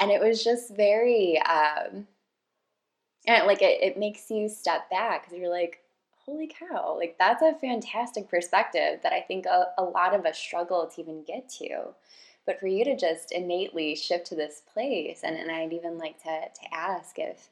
And 0.00 0.10
it 0.10 0.20
was 0.20 0.42
just 0.42 0.74
very 0.74 1.40
um 1.42 2.06
and 3.26 3.46
like 3.46 3.62
it, 3.62 3.82
it 3.82 3.98
makes 3.98 4.30
you 4.30 4.48
step 4.48 4.90
back 4.90 5.24
because 5.24 5.38
you're 5.38 5.50
like 5.50 5.78
holy 6.24 6.48
cow. 6.48 6.96
Like 6.96 7.16
that's 7.18 7.42
a 7.42 7.54
fantastic 7.54 8.28
perspective 8.28 9.00
that 9.02 9.12
i 9.12 9.20
think 9.20 9.46
a, 9.46 9.68
a 9.78 9.82
lot 9.82 10.14
of 10.14 10.26
us 10.26 10.38
struggle 10.38 10.86
to 10.86 11.00
even 11.00 11.24
get 11.24 11.48
to. 11.60 11.94
But 12.44 12.58
for 12.58 12.66
you 12.66 12.84
to 12.84 12.96
just 12.96 13.30
innately 13.30 13.94
shift 13.94 14.26
to 14.26 14.34
this 14.34 14.62
place 14.72 15.20
and, 15.22 15.36
and 15.36 15.50
i'd 15.50 15.72
even 15.72 15.96
like 15.96 16.20
to, 16.24 16.40
to 16.40 16.74
ask 16.74 17.16
if 17.18 17.48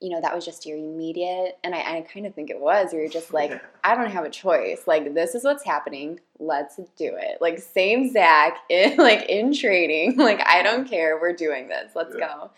you 0.00 0.10
know, 0.10 0.20
that 0.20 0.34
was 0.34 0.44
just 0.44 0.66
your 0.66 0.76
immediate, 0.76 1.58
and 1.64 1.74
I, 1.74 1.98
I 1.98 2.00
kind 2.02 2.26
of 2.26 2.34
think 2.34 2.50
it 2.50 2.60
was, 2.60 2.92
you're 2.92 3.08
just 3.08 3.32
like, 3.32 3.60
I 3.82 3.94
don't 3.94 4.10
have 4.10 4.24
a 4.24 4.30
choice. 4.30 4.82
Like, 4.86 5.14
this 5.14 5.34
is 5.34 5.42
what's 5.42 5.64
happening. 5.64 6.20
Let's 6.38 6.76
do 6.76 7.16
it. 7.16 7.38
Like, 7.40 7.58
same 7.58 8.12
Zach 8.12 8.58
in 8.68 8.96
like 8.98 9.26
in 9.28 9.54
training. 9.54 10.16
Like, 10.26 10.46
I 10.46 10.62
don't 10.62 10.88
care. 10.88 11.18
We're 11.20 11.32
doing 11.32 11.68
this. 11.68 11.92
Let's 11.94 12.14
yeah. 12.18 12.26
go. 12.26 12.50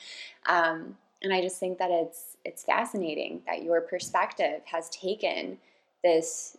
Um, 0.46 0.96
and 1.22 1.32
I 1.32 1.40
just 1.40 1.58
think 1.58 1.78
that 1.78 1.90
it's 1.90 2.36
it's 2.44 2.64
fascinating 2.64 3.42
that 3.46 3.62
your 3.62 3.80
perspective 3.80 4.62
has 4.64 4.88
taken 4.90 5.58
this 6.02 6.56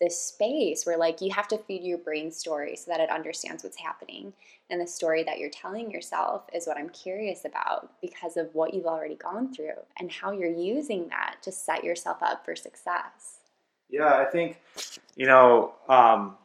this 0.00 0.18
space 0.18 0.84
where 0.84 0.98
like 0.98 1.20
you 1.20 1.32
have 1.32 1.48
to 1.48 1.58
feed 1.58 1.82
your 1.82 1.98
brain 1.98 2.30
story 2.30 2.76
so 2.76 2.90
that 2.90 3.00
it 3.00 3.10
understands 3.10 3.62
what's 3.62 3.78
happening. 3.78 4.32
And 4.70 4.80
the 4.80 4.86
story 4.86 5.22
that 5.24 5.38
you're 5.38 5.50
telling 5.50 5.90
yourself 5.90 6.44
is 6.52 6.66
what 6.66 6.76
i'm 6.78 6.88
curious 6.88 7.44
about 7.44 7.92
because 8.00 8.36
of 8.36 8.48
what 8.54 8.74
you've 8.74 8.86
already 8.86 9.14
gone 9.14 9.52
through 9.54 9.78
and 10.00 10.10
how 10.10 10.32
you're 10.32 10.50
using 10.50 11.08
that 11.08 11.36
to 11.42 11.52
set 11.52 11.84
yourself 11.84 12.22
up 12.22 12.44
for 12.44 12.56
success. 12.56 13.38
Yeah 13.90 14.14
i 14.14 14.24
think 14.24 14.60
you 15.16 15.26
know 15.26 15.74
um, 15.88 16.36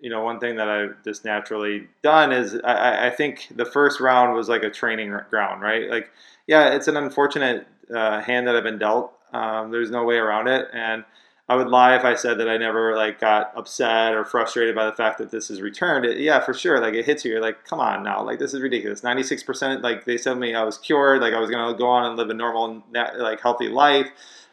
you 0.00 0.10
know 0.10 0.22
one 0.22 0.40
thing 0.40 0.56
that 0.56 0.68
i've 0.68 1.02
just 1.04 1.24
naturally 1.24 1.88
done 2.02 2.32
is 2.32 2.56
I, 2.64 3.06
I 3.06 3.10
think 3.10 3.48
the 3.54 3.64
first 3.64 4.00
round 4.00 4.34
was 4.34 4.48
like 4.48 4.64
a 4.64 4.70
training 4.70 5.16
ground 5.30 5.62
right? 5.62 5.88
Like 5.88 6.10
yeah 6.46 6.74
it's 6.74 6.88
an 6.88 6.96
unfortunate 6.96 7.66
uh, 7.94 8.20
hand 8.20 8.48
that 8.48 8.56
i've 8.56 8.64
been 8.64 8.78
dealt. 8.78 9.12
Um, 9.32 9.70
there's 9.70 9.90
no 9.90 10.04
way 10.04 10.16
around 10.16 10.48
it. 10.48 10.68
And 10.72 11.04
I 11.48 11.54
would 11.54 11.68
lie 11.68 11.94
if 11.94 12.04
I 12.04 12.14
said 12.14 12.38
that 12.38 12.48
I 12.48 12.56
never 12.56 12.96
like 12.96 13.20
got 13.20 13.52
upset 13.54 14.14
or 14.14 14.24
frustrated 14.24 14.74
by 14.74 14.84
the 14.84 14.92
fact 14.92 15.18
that 15.18 15.30
this 15.30 15.48
is 15.48 15.60
returned. 15.60 16.04
It, 16.04 16.18
yeah, 16.18 16.40
for 16.40 16.52
sure. 16.52 16.80
Like 16.80 16.94
it 16.94 17.04
hits 17.04 17.24
you. 17.24 17.32
You're 17.32 17.40
like, 17.40 17.64
come 17.64 17.78
on 17.78 18.02
now. 18.02 18.22
Like 18.22 18.40
this 18.40 18.52
is 18.52 18.60
ridiculous. 18.60 19.04
Ninety 19.04 19.22
six 19.22 19.44
percent. 19.44 19.82
Like 19.82 20.04
they 20.04 20.16
said 20.16 20.34
to 20.34 20.40
me, 20.40 20.54
I 20.54 20.64
was 20.64 20.76
cured. 20.76 21.20
Like 21.20 21.34
I 21.34 21.38
was 21.38 21.48
gonna 21.48 21.76
go 21.78 21.86
on 21.86 22.04
and 22.04 22.16
live 22.16 22.30
a 22.30 22.34
normal, 22.34 22.82
like 22.92 23.40
healthy 23.40 23.68
life. 23.68 24.08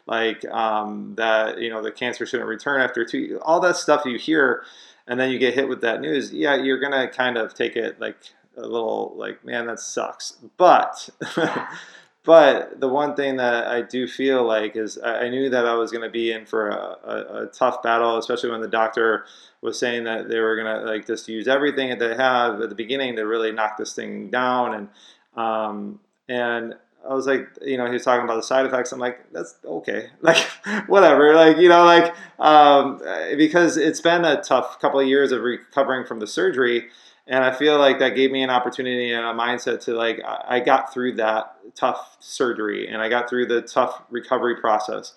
Like 0.06 0.44
um, 0.46 1.14
that, 1.16 1.58
you 1.58 1.70
know, 1.70 1.82
the 1.82 1.90
cancer 1.90 2.26
shouldn't 2.26 2.48
return 2.48 2.80
after 2.80 3.04
two. 3.04 3.40
All 3.42 3.58
that 3.60 3.76
stuff 3.76 4.04
you 4.04 4.18
hear, 4.18 4.62
and 5.08 5.18
then 5.18 5.30
you 5.30 5.38
get 5.38 5.54
hit 5.54 5.68
with 5.68 5.80
that 5.80 6.00
news. 6.00 6.32
Yeah, 6.32 6.54
you're 6.54 6.78
gonna 6.78 7.08
kind 7.08 7.36
of 7.36 7.54
take 7.54 7.74
it 7.74 8.00
like 8.00 8.18
a 8.56 8.60
little 8.60 9.14
like, 9.16 9.44
man, 9.44 9.66
that 9.66 9.80
sucks. 9.80 10.36
But 10.56 11.08
But 12.24 12.80
the 12.80 12.88
one 12.88 13.14
thing 13.14 13.36
that 13.36 13.66
I 13.66 13.82
do 13.82 14.08
feel 14.08 14.44
like 14.44 14.76
is 14.76 14.98
I 15.02 15.28
knew 15.28 15.50
that 15.50 15.66
I 15.66 15.74
was 15.74 15.90
going 15.90 16.04
to 16.04 16.10
be 16.10 16.32
in 16.32 16.46
for 16.46 16.70
a, 16.70 16.96
a, 17.04 17.42
a, 17.42 17.46
tough 17.48 17.82
battle, 17.82 18.16
especially 18.16 18.50
when 18.50 18.62
the 18.62 18.68
doctor 18.68 19.26
was 19.60 19.78
saying 19.78 20.04
that 20.04 20.30
they 20.30 20.40
were 20.40 20.56
going 20.56 20.74
to 20.74 20.90
like 20.90 21.06
just 21.06 21.28
use 21.28 21.46
everything 21.46 21.90
that 21.90 21.98
they 21.98 22.14
have 22.14 22.62
at 22.62 22.70
the 22.70 22.74
beginning 22.74 23.16
to 23.16 23.24
really 23.24 23.52
knock 23.52 23.76
this 23.76 23.92
thing 23.92 24.30
down. 24.30 24.74
And 24.74 24.88
um, 25.36 26.00
and 26.26 26.74
I 27.06 27.12
was 27.12 27.26
like, 27.26 27.46
you 27.60 27.76
know, 27.76 27.84
he 27.86 27.92
was 27.92 28.04
talking 28.04 28.24
about 28.24 28.36
the 28.36 28.42
side 28.42 28.64
effects. 28.64 28.92
I'm 28.92 29.00
like, 29.00 29.30
that's 29.30 29.56
okay, 29.62 30.08
like 30.22 30.38
whatever, 30.86 31.34
like 31.34 31.58
you 31.58 31.68
know, 31.68 31.84
like 31.84 32.14
um, 32.38 33.02
because 33.36 33.76
it's 33.76 34.00
been 34.00 34.24
a 34.24 34.42
tough 34.42 34.80
couple 34.80 34.98
of 34.98 35.06
years 35.06 35.30
of 35.30 35.42
recovering 35.42 36.06
from 36.06 36.20
the 36.20 36.26
surgery 36.26 36.88
and 37.26 37.42
I 37.42 37.52
feel 37.52 37.78
like 37.78 37.98
that 38.00 38.10
gave 38.10 38.30
me 38.30 38.42
an 38.42 38.50
opportunity 38.50 39.12
and 39.12 39.24
a 39.24 39.32
mindset 39.32 39.80
to 39.84 39.94
like 39.94 40.20
I 40.24 40.60
got 40.60 40.92
through 40.92 41.16
that 41.16 41.56
tough 41.74 42.16
surgery 42.20 42.88
and 42.88 43.00
I 43.00 43.08
got 43.08 43.28
through 43.28 43.46
the 43.46 43.62
tough 43.62 44.02
recovery 44.10 44.56
process, 44.56 45.14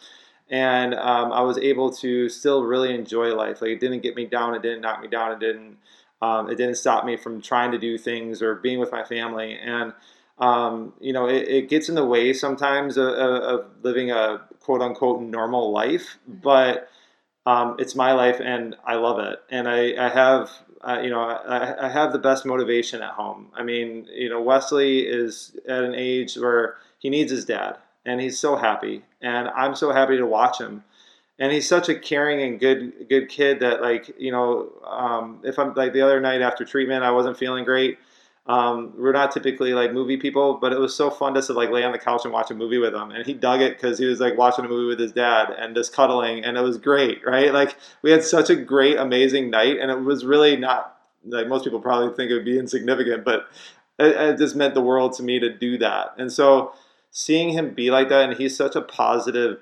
and 0.50 0.94
um, 0.94 1.32
I 1.34 1.42
was 1.42 1.58
able 1.58 1.92
to 1.96 2.30
still 2.30 2.64
really 2.64 2.94
enjoy 2.94 3.36
life. 3.36 3.62
Like 3.62 3.72
it 3.72 3.80
didn't 3.80 4.04
get 4.04 4.16
me 4.16 4.26
down, 4.26 4.56
it 4.56 4.62
didn't 4.62 4.82
knock 4.82 5.02
me 5.02 5.08
down, 5.08 5.34
it 5.34 5.40
didn't 5.40 5.78
um, 6.22 6.50
it 6.50 6.56
didn't 6.56 6.76
stop 6.76 7.06
me 7.06 7.18
from 7.18 7.42
trying 7.42 7.72
to 7.72 7.78
do 7.78 7.98
things 7.98 8.42
or 8.42 8.56
being 8.56 8.80
with 8.80 8.92
my 8.92 9.04
family 9.04 9.58
and. 9.58 9.94
Um, 10.40 10.94
you 11.00 11.14
know, 11.14 11.28
it, 11.28 11.48
it, 11.48 11.68
gets 11.68 11.90
in 11.90 11.96
the 11.96 12.06
way 12.06 12.32
sometimes 12.32 12.96
of, 12.96 13.08
of, 13.08 13.66
living 13.82 14.12
a 14.12 14.46
quote 14.60 14.84
unquote 14.84 15.20
normal 15.20 15.72
life, 15.72 16.20
mm-hmm. 16.30 16.42
but 16.44 16.90
um, 17.48 17.78
it's 17.80 17.96
my 17.96 18.12
life 18.12 18.40
and 18.40 18.76
I 18.86 18.98
love 18.98 19.18
it. 19.18 19.40
And 19.50 19.68
I, 19.68 19.96
I 19.98 20.10
have 20.10 20.52
you 21.02 21.10
know, 21.10 21.22
I, 21.22 21.88
I, 21.88 21.90
have 21.90 22.12
the 22.12 22.20
best 22.20 22.46
motivation 22.46 23.02
at 23.02 23.12
home. 23.12 23.48
I 23.56 23.64
mean, 23.64 24.08
you 24.12 24.30
know, 24.30 24.42
Wesley 24.42 25.00
is 25.00 25.56
at 25.68 25.84
an 25.84 25.96
age 25.96 26.36
where 26.36 26.76
he 27.00 27.10
needs 27.10 27.32
his 27.32 27.46
dad, 27.46 27.78
and 28.06 28.22
he's 28.22 28.40
so 28.40 28.56
happy, 28.56 29.04
and 29.22 29.48
I'm 29.50 29.76
so 29.76 29.92
happy 29.92 30.18
to 30.18 30.26
watch 30.26 30.60
him. 30.60 30.84
And 31.40 31.52
he's 31.52 31.68
such 31.68 31.88
a 31.90 31.96
caring 31.96 32.42
and 32.42 32.60
good 32.60 33.08
good 33.10 33.30
kid 33.30 33.60
that, 33.60 33.82
like, 33.82 34.14
you 34.18 34.32
know, 34.32 34.72
um, 34.86 35.40
if 35.44 35.60
I'm 35.60 35.74
like 35.74 35.94
the 35.94 36.02
other 36.02 36.20
night 36.20 36.42
after 36.42 36.66
treatment, 36.66 37.04
I 37.04 37.12
wasn't 37.12 37.38
feeling 37.38 37.64
great. 37.64 38.00
Um, 38.48 38.94
we're 38.98 39.12
not 39.12 39.32
typically 39.32 39.74
like 39.74 39.92
movie 39.92 40.16
people, 40.16 40.54
but 40.54 40.72
it 40.72 40.80
was 40.80 40.96
so 40.96 41.10
fun 41.10 41.36
just 41.36 41.48
to 41.48 41.54
like 41.54 41.70
lay 41.70 41.84
on 41.84 41.92
the 41.92 42.00
couch 42.00 42.22
and 42.24 42.34
watch 42.34 42.50
a 42.50 42.56
movie 42.56 42.78
with 42.78 42.94
him. 42.94 43.12
And 43.12 43.26
he 43.26 43.34
dug 43.34 43.62
it 43.62 43.74
because 43.76 44.00
he 44.00 44.06
was 44.06 44.22
like 44.22 44.38
watching 44.38 44.64
a 44.64 44.70
movie 44.70 44.88
with 44.88 45.00
his 45.00 45.12
dad 45.12 45.50
and 45.50 45.76
just 45.76 45.94
cuddling, 45.94 46.46
and 46.46 46.58
it 46.58 46.62
was 46.62 46.78
great, 46.78 47.26
right? 47.26 47.54
Like 47.54 47.76
we 48.02 48.12
had 48.12 48.24
such 48.24 48.50
a 48.50 48.56
great, 48.56 48.98
amazing 48.98 49.50
night, 49.50 49.78
and 49.80 49.92
it 49.92 50.00
was 50.00 50.24
really 50.24 50.56
not 50.56 50.98
like 51.26 51.48
most 51.48 51.66
people 51.66 51.82
probably 51.82 52.16
think 52.16 52.32
it 52.32 52.36
would 52.36 52.46
be 52.46 52.58
insignificant, 52.58 53.26
but 53.26 53.48
it, 54.00 54.16
it 54.16 54.38
just 54.38 54.56
meant 54.56 54.76
the 54.76 54.82
world 54.82 55.14
to 55.18 55.24
me 55.24 55.40
to 55.40 55.54
do 55.54 55.78
that. 55.80 56.14
And 56.18 56.32
so 56.32 56.74
seeing 57.12 57.50
him 57.50 57.74
be 57.74 57.92
like 57.92 58.08
that, 58.10 58.30
and 58.30 58.38
he's 58.38 58.56
such 58.56 58.78
a 58.78 58.82
positive 58.82 59.60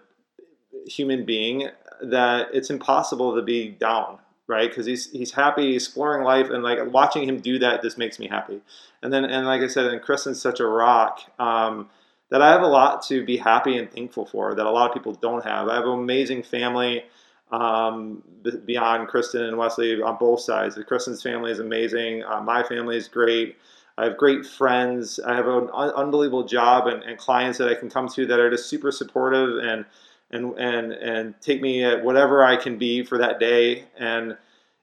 human 0.86 1.25
being 1.25 1.70
that 2.01 2.50
it's 2.54 2.70
impossible 2.70 3.36
to 3.36 3.42
be 3.42 3.70
down 3.70 4.20
right? 4.48 4.70
Because 4.70 4.86
he's 4.86 5.12
he's 5.12 5.32
happy, 5.32 5.75
exploring 5.75 6.24
life, 6.24 6.50
and 6.50 6.64
like 6.64 6.80
watching 6.92 7.28
him 7.28 7.40
do 7.40 7.60
that 7.60 7.82
just 7.82 7.98
makes 7.98 8.20
me 8.20 8.28
happy. 8.28 8.62
And 9.02 9.12
then 9.12 9.25
and 9.25 9.46
like 9.46 9.62
I 9.62 9.68
said, 9.68 9.86
and 9.86 10.02
Kristen's 10.02 10.42
such 10.42 10.60
a 10.60 10.66
rock 10.66 11.22
um, 11.40 11.90
that 12.30 12.42
I 12.42 12.52
have 12.52 12.62
a 12.62 12.68
lot 12.68 13.02
to 13.08 13.25
be 13.25 13.38
happy 13.38 13.78
and 13.78 13.92
thankful 13.92 14.25
for 14.25 14.56
that 14.56 14.66
a 14.66 14.72
lot 14.72 14.90
of 14.90 14.94
people 14.94 15.14
don't 15.14 15.44
have. 15.44 15.68
I 15.68 15.75
have 15.75 15.86
an 15.86 16.00
amazing 16.00 16.44
family 16.44 17.04
um, 17.52 18.24
beyond 18.66 19.08
Kristen 19.08 19.44
and 19.44 19.58
Wesley 19.58 20.02
on 20.02 20.18
both 20.18 20.42
sides. 20.42 20.80
Kristen's 20.88 21.22
family 21.22 21.52
is 21.52 21.60
amazing. 21.60 22.24
Uh, 22.24 22.42
my 22.42 22.64
family 22.64 22.98
is 22.98 23.08
great. 23.08 23.58
I 23.98 24.06
have 24.06 24.18
great 24.18 24.46
friends. 24.46 25.20
I 25.25 25.36
have 25.36 25.48
an 25.48 25.70
un- 25.74 25.94
unbelievable 25.96 26.44
job 26.44 26.88
and, 26.88 27.02
and 27.04 27.18
clients 27.18 27.58
that 27.60 27.70
I 27.70 27.75
can 27.75 27.90
come 27.90 28.10
to 28.10 28.25
that 28.25 28.40
are 28.40 28.50
just 28.50 28.68
super 28.68 28.92
supportive 28.92 29.58
and 29.64 29.86
and 30.32 30.58
and 30.58 30.91
and 30.94 31.36
take 31.41 31.62
me 31.62 31.84
at 31.84 32.03
whatever 32.03 32.44
I 32.44 32.58
can 32.58 32.77
be 32.77 33.03
for 33.03 33.17
that 33.17 33.39
day. 33.39 33.86
And 33.98 34.38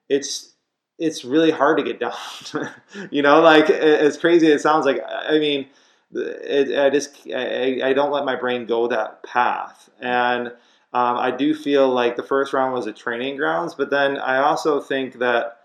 it's 0.08 0.54
it's 0.98 1.24
really 1.24 1.50
hard 1.50 1.78
to 1.78 1.84
get 1.84 2.00
down. 2.54 2.70
you 3.10 3.22
know, 3.22 3.40
like 3.40 3.70
as 3.70 4.16
crazy 4.16 4.46
as 4.48 4.60
it 4.60 4.62
sounds, 4.62 4.86
like 4.86 5.02
I 5.06 5.38
mean, 5.38 5.66
it, 6.12 6.78
I 6.78 6.90
just 6.90 7.16
I, 7.34 7.80
I 7.82 7.92
don't 7.92 8.12
let 8.12 8.24
my 8.24 8.36
brain 8.36 8.66
go 8.66 8.86
that 8.88 9.22
path. 9.22 9.90
And 10.00 10.48
um, 10.94 11.16
I 11.16 11.30
do 11.30 11.54
feel 11.54 11.88
like 11.88 12.16
the 12.16 12.22
first 12.22 12.52
round 12.52 12.74
was 12.74 12.86
a 12.86 12.92
training 12.92 13.36
grounds, 13.36 13.74
but 13.74 13.90
then 13.90 14.18
I 14.18 14.38
also 14.38 14.80
think 14.80 15.18
that 15.20 15.58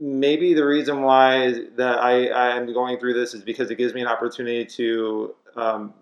maybe 0.00 0.54
the 0.54 0.64
reason 0.64 1.02
why 1.02 1.52
that 1.76 1.98
I, 1.98 2.28
I 2.28 2.56
am 2.56 2.72
going 2.72 2.98
through 2.98 3.14
this 3.14 3.34
is 3.34 3.42
because 3.42 3.70
it 3.70 3.76
gives 3.76 3.92
me 3.92 4.00
an 4.00 4.06
opportunity 4.06 4.64
to 4.64 5.34
um, 5.56 5.94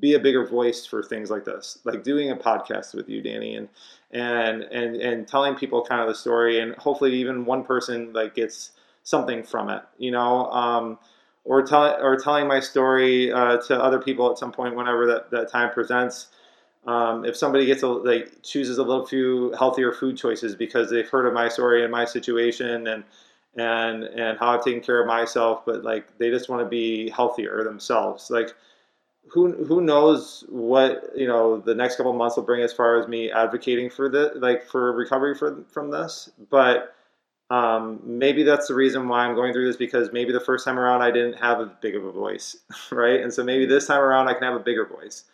be 0.00 0.14
a 0.14 0.18
bigger 0.18 0.46
voice 0.46 0.86
for 0.86 1.02
things 1.02 1.30
like 1.30 1.44
this, 1.44 1.78
like 1.84 2.02
doing 2.02 2.30
a 2.30 2.36
podcast 2.36 2.94
with 2.94 3.08
you, 3.08 3.20
Danny, 3.22 3.56
and 3.56 3.68
and 4.10 4.62
and 4.64 4.96
and 4.96 5.28
telling 5.28 5.54
people 5.54 5.84
kind 5.84 6.00
of 6.00 6.08
the 6.08 6.14
story, 6.14 6.60
and 6.60 6.74
hopefully 6.76 7.14
even 7.14 7.44
one 7.44 7.64
person 7.64 8.12
like 8.12 8.34
gets 8.34 8.70
something 9.04 9.42
from 9.42 9.68
it, 9.70 9.82
you 9.98 10.10
know, 10.10 10.46
um, 10.50 10.98
or 11.44 11.62
telling 11.62 12.00
or 12.00 12.16
telling 12.16 12.46
my 12.46 12.60
story 12.60 13.32
uh, 13.32 13.58
to 13.58 13.80
other 13.82 14.00
people 14.00 14.30
at 14.30 14.38
some 14.38 14.52
point 14.52 14.76
whenever 14.76 15.06
that, 15.06 15.30
that 15.30 15.50
time 15.50 15.70
presents. 15.72 16.28
Um, 16.86 17.24
if 17.24 17.36
somebody 17.36 17.66
gets 17.66 17.82
a, 17.82 17.88
like 17.88 18.42
chooses 18.42 18.78
a 18.78 18.82
little 18.82 19.06
few 19.06 19.52
healthier 19.56 19.92
food 19.92 20.16
choices 20.16 20.56
because 20.56 20.90
they've 20.90 21.08
heard 21.08 21.26
of 21.26 21.32
my 21.32 21.48
story 21.48 21.82
and 21.84 21.92
my 21.92 22.04
situation 22.04 22.88
and 22.88 23.04
and 23.56 24.04
and 24.04 24.38
how 24.38 24.48
I've 24.56 24.64
taken 24.64 24.80
care 24.80 25.00
of 25.00 25.06
myself, 25.06 25.64
but 25.64 25.84
like 25.84 26.18
they 26.18 26.30
just 26.30 26.48
want 26.48 26.62
to 26.62 26.68
be 26.68 27.10
healthier 27.10 27.62
themselves, 27.64 28.30
like 28.30 28.54
who 29.28 29.52
who 29.64 29.80
knows 29.80 30.44
what 30.48 31.10
you 31.14 31.26
know 31.26 31.58
the 31.58 31.74
next 31.74 31.96
couple 31.96 32.12
months 32.12 32.36
will 32.36 32.42
bring 32.42 32.62
as 32.62 32.72
far 32.72 33.00
as 33.00 33.08
me 33.08 33.30
advocating 33.30 33.88
for 33.88 34.08
the 34.08 34.32
like 34.36 34.66
for 34.66 34.92
recovery 34.92 35.34
from 35.34 35.64
from 35.64 35.90
this 35.90 36.30
but 36.50 36.94
um, 37.52 38.00
maybe 38.02 38.44
that's 38.44 38.68
the 38.68 38.74
reason 38.74 39.08
why 39.08 39.26
I'm 39.26 39.34
going 39.34 39.52
through 39.52 39.66
this 39.66 39.76
because 39.76 40.10
maybe 40.10 40.32
the 40.32 40.40
first 40.40 40.64
time 40.64 40.78
around 40.78 41.02
I 41.02 41.10
didn't 41.10 41.34
have 41.34 41.60
a 41.60 41.66
big 41.66 41.94
of 41.94 42.02
a 42.02 42.10
voice, 42.10 42.56
right? 42.90 43.20
And 43.20 43.32
so 43.32 43.44
maybe 43.44 43.66
this 43.66 43.86
time 43.86 44.00
around 44.00 44.28
I 44.28 44.32
can 44.32 44.44
have 44.44 44.54
a 44.54 44.64
bigger 44.64 44.86
voice, 44.86 45.24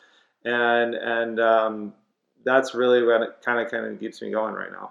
and 0.45 0.95
and 0.95 1.38
um, 1.38 1.95
that's 2.45 2.75
really 2.75 3.04
what 3.04 3.40
kind 3.45 3.61
of 3.61 3.71
kind 3.71 3.87
of 3.87 4.00
keeps 4.00 4.21
me 4.21 4.33
going 4.33 4.52
right 4.54 4.73
now. 4.73 4.90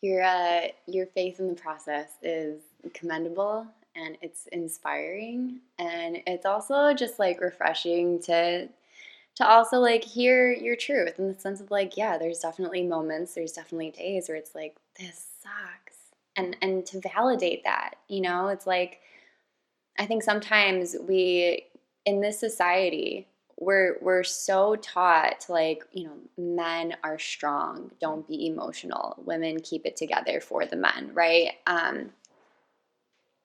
Your 0.00 0.22
uh, 0.22 0.68
your 0.86 1.04
faith 1.06 1.38
in 1.38 1.48
the 1.48 1.54
process 1.54 2.12
is 2.22 2.62
commendable 2.94 3.66
and 3.98 4.16
it's 4.22 4.46
inspiring. 4.52 5.60
And 5.78 6.18
it's 6.26 6.46
also 6.46 6.94
just 6.94 7.18
like 7.18 7.40
refreshing 7.40 8.20
to 8.22 8.68
to 9.36 9.48
also 9.48 9.78
like 9.78 10.02
hear 10.02 10.52
your 10.52 10.74
truth 10.74 11.18
in 11.18 11.28
the 11.28 11.38
sense 11.38 11.60
of 11.60 11.70
like 11.70 11.96
yeah 11.96 12.18
there's 12.18 12.40
definitely 12.40 12.82
moments 12.82 13.34
there's 13.34 13.52
definitely 13.52 13.92
days 13.92 14.28
where 14.28 14.36
it's 14.36 14.54
like 14.54 14.76
this 14.98 15.26
sucks. 15.42 15.96
And 16.36 16.56
and 16.62 16.84
to 16.86 17.00
validate 17.14 17.64
that 17.64 17.94
you 18.08 18.20
know 18.20 18.48
it's 18.48 18.66
like 18.66 19.00
i 19.98 20.06
think 20.06 20.22
sometimes 20.22 20.96
we 21.08 21.64
in 22.04 22.20
this 22.20 22.38
society 22.38 23.26
we're 23.60 23.96
we're 24.00 24.22
so 24.22 24.76
taught 24.76 25.40
to 25.40 25.52
like 25.52 25.82
you 25.92 26.04
know 26.04 26.16
men 26.36 26.96
are 27.02 27.18
strong 27.18 27.90
don't 28.00 28.26
be 28.28 28.46
emotional. 28.46 29.20
Women 29.24 29.60
keep 29.60 29.84
it 29.84 29.96
together 29.96 30.40
for 30.40 30.64
the 30.64 30.76
men 30.76 31.10
right? 31.12 31.52
Um 31.66 32.10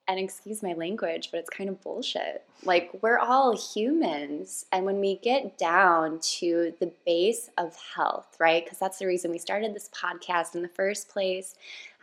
and 0.08 0.20
excuse 0.20 0.62
my 0.62 0.74
language 0.74 1.30
but 1.32 1.40
it's 1.40 1.50
kind 1.50 1.70
of 1.70 1.82
bullshit. 1.82 2.44
Like 2.64 2.92
we're 3.02 3.20
all 3.20 3.58
humans 3.58 4.66
and 4.72 4.86
when 4.86 5.00
we 5.00 5.18
get 5.18 5.58
down 5.58 6.20
to 6.40 6.74
the 6.80 6.92
base 7.06 7.50
of 7.58 7.76
health 7.96 8.36
right? 8.40 8.64
Because 8.64 8.80
that's 8.80 9.00
the 9.00 9.08
reason 9.08 9.32
we 9.32 9.38
started 9.38 9.74
this 9.74 9.90
podcast 9.90 10.56
in 10.56 10.62
the 10.62 10.68
first 10.68 11.10
place. 11.10 11.56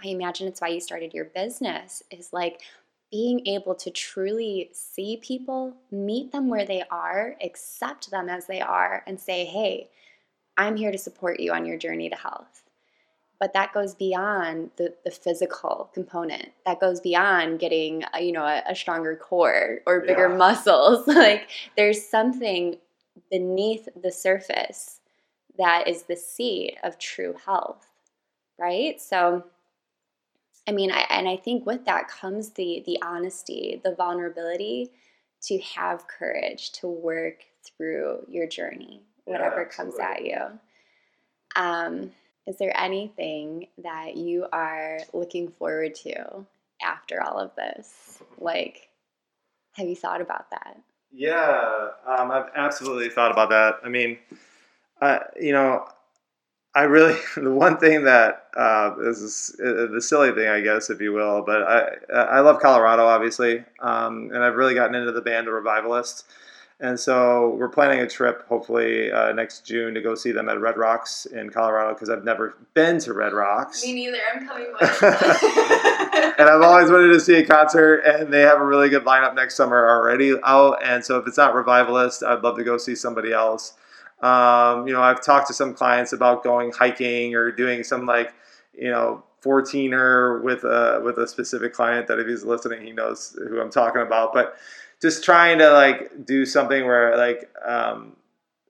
I 0.02 0.08
imagine 0.08 0.48
it's 0.48 0.60
why 0.60 0.68
you 0.68 0.80
started 0.80 1.12
your 1.12 1.26
business 1.26 2.02
is 2.10 2.32
like 2.32 2.62
being 3.10 3.46
able 3.46 3.74
to 3.74 3.90
truly 3.90 4.70
see 4.72 5.18
people, 5.20 5.74
meet 5.90 6.30
them 6.32 6.48
where 6.48 6.64
they 6.64 6.82
are, 6.90 7.36
accept 7.42 8.10
them 8.10 8.28
as 8.28 8.46
they 8.46 8.60
are, 8.60 9.02
and 9.06 9.20
say, 9.20 9.44
hey, 9.44 9.90
I'm 10.56 10.76
here 10.76 10.92
to 10.92 10.98
support 10.98 11.40
you 11.40 11.52
on 11.52 11.66
your 11.66 11.76
journey 11.76 12.08
to 12.08 12.16
health. 12.16 12.59
But 13.40 13.54
that 13.54 13.72
goes 13.72 13.94
beyond 13.94 14.70
the, 14.76 14.94
the 15.04 15.10
physical 15.10 15.90
component. 15.94 16.50
That 16.66 16.78
goes 16.78 17.00
beyond 17.00 17.58
getting, 17.58 18.04
a, 18.12 18.22
you 18.22 18.32
know, 18.32 18.44
a, 18.44 18.62
a, 18.68 18.76
stronger 18.76 19.16
core 19.16 19.78
or 19.86 20.02
bigger 20.02 20.28
yeah. 20.28 20.36
muscles. 20.36 21.06
like 21.08 21.48
there's 21.76 22.06
something 22.06 22.76
beneath 23.30 23.88
the 24.00 24.12
surface 24.12 25.00
that 25.56 25.88
is 25.88 26.02
the 26.02 26.16
seed 26.16 26.76
of 26.84 26.98
true 26.98 27.34
health, 27.46 27.86
right? 28.58 29.00
So 29.00 29.44
I 30.68 30.72
mean, 30.72 30.92
I, 30.92 31.04
and 31.10 31.28
I 31.28 31.36
think 31.36 31.66
with 31.66 31.84
that 31.86 32.08
comes 32.08 32.50
the 32.50 32.82
the 32.86 32.98
honesty, 33.02 33.80
the 33.82 33.94
vulnerability 33.94 34.90
to 35.42 35.58
have 35.60 36.06
courage 36.06 36.70
to 36.72 36.88
work 36.88 37.42
through 37.64 38.26
your 38.28 38.46
journey, 38.46 39.02
whatever 39.24 39.62
yeah, 39.62 39.76
comes 39.76 39.98
at 39.98 40.24
you. 40.24 40.38
Um, 41.56 42.12
is 42.46 42.56
there 42.58 42.72
anything 42.78 43.68
that 43.78 44.16
you 44.16 44.46
are 44.52 44.98
looking 45.12 45.50
forward 45.50 45.94
to 45.96 46.46
after 46.82 47.22
all 47.22 47.38
of 47.38 47.54
this? 47.56 48.18
Like, 48.38 48.88
have 49.74 49.88
you 49.88 49.96
thought 49.96 50.20
about 50.20 50.50
that? 50.50 50.80
Yeah, 51.12 51.88
um, 52.06 52.30
I've 52.30 52.50
absolutely 52.54 53.10
thought 53.10 53.32
about 53.32 53.50
that. 53.50 53.74
I 53.84 53.88
mean, 53.88 54.18
uh, 55.00 55.20
you 55.40 55.52
know, 55.52 55.86
I 56.74 56.82
really 56.82 57.18
the 57.36 57.52
one 57.52 57.78
thing 57.78 58.04
that 58.04 58.46
uh, 58.56 58.94
is 59.00 59.54
uh, 59.60 59.86
the 59.92 60.00
silly 60.00 60.32
thing, 60.32 60.48
I 60.48 60.60
guess, 60.60 60.90
if 60.90 61.00
you 61.00 61.12
will, 61.12 61.42
but 61.42 61.62
I 61.62 61.88
I 62.14 62.40
love 62.40 62.60
Colorado, 62.60 63.06
obviously, 63.06 63.64
um, 63.80 64.30
and 64.32 64.42
I've 64.42 64.56
really 64.56 64.74
gotten 64.74 64.94
into 64.94 65.12
the 65.12 65.20
band, 65.20 65.46
The 65.46 65.52
Revivalists, 65.52 66.24
and 66.80 66.98
so 66.98 67.54
we're 67.58 67.68
planning 67.68 68.00
a 68.00 68.08
trip, 68.08 68.46
hopefully 68.48 69.12
uh, 69.12 69.32
next 69.32 69.66
June, 69.66 69.92
to 69.92 70.00
go 70.00 70.14
see 70.14 70.32
them 70.32 70.48
at 70.48 70.58
Red 70.58 70.78
Rocks 70.78 71.26
in 71.26 71.50
Colorado 71.50 71.92
because 71.92 72.08
I've 72.08 72.24
never 72.24 72.56
been 72.72 72.98
to 73.00 73.12
Red 73.12 73.34
Rocks. 73.34 73.84
Me 73.84 73.92
neither. 73.92 74.18
I'm 74.34 74.46
coming 74.46 74.72
with. 74.72 75.02
and 75.02 76.48
I've 76.48 76.62
always 76.62 76.90
wanted 76.90 77.08
to 77.08 77.20
see 77.20 77.34
a 77.34 77.46
concert, 77.46 77.98
and 78.00 78.32
they 78.32 78.40
have 78.40 78.62
a 78.62 78.64
really 78.64 78.88
good 78.88 79.04
lineup 79.04 79.34
next 79.34 79.56
summer 79.56 79.90
already 79.90 80.34
out. 80.42 80.82
And 80.82 81.04
so 81.04 81.18
if 81.18 81.26
it's 81.26 81.36
not 81.36 81.54
Revivalist, 81.54 82.22
I'd 82.22 82.42
love 82.42 82.56
to 82.56 82.64
go 82.64 82.78
see 82.78 82.94
somebody 82.94 83.32
else. 83.32 83.74
Um, 84.22 84.86
you 84.86 84.94
know, 84.94 85.02
I've 85.02 85.22
talked 85.22 85.48
to 85.48 85.54
some 85.54 85.74
clients 85.74 86.14
about 86.14 86.42
going 86.42 86.72
hiking 86.72 87.34
or 87.34 87.52
doing 87.52 87.84
some 87.84 88.06
like, 88.06 88.32
you 88.72 88.90
know, 88.90 89.22
14er 89.42 90.42
with 90.42 90.64
a 90.64 91.00
with 91.04 91.18
a 91.18 91.26
specific 91.26 91.72
client 91.72 92.06
that 92.08 92.18
if 92.18 92.26
he's 92.26 92.44
listening, 92.44 92.82
he 92.82 92.92
knows 92.92 93.36
who 93.38 93.60
I'm 93.60 93.70
talking 93.70 94.02
about. 94.02 94.32
But 94.32 94.56
just 95.00 95.24
trying 95.24 95.58
to 95.58 95.72
like 95.72 96.26
do 96.26 96.44
something 96.44 96.84
where 96.84 97.16
like 97.16 97.50
um, 97.66 98.16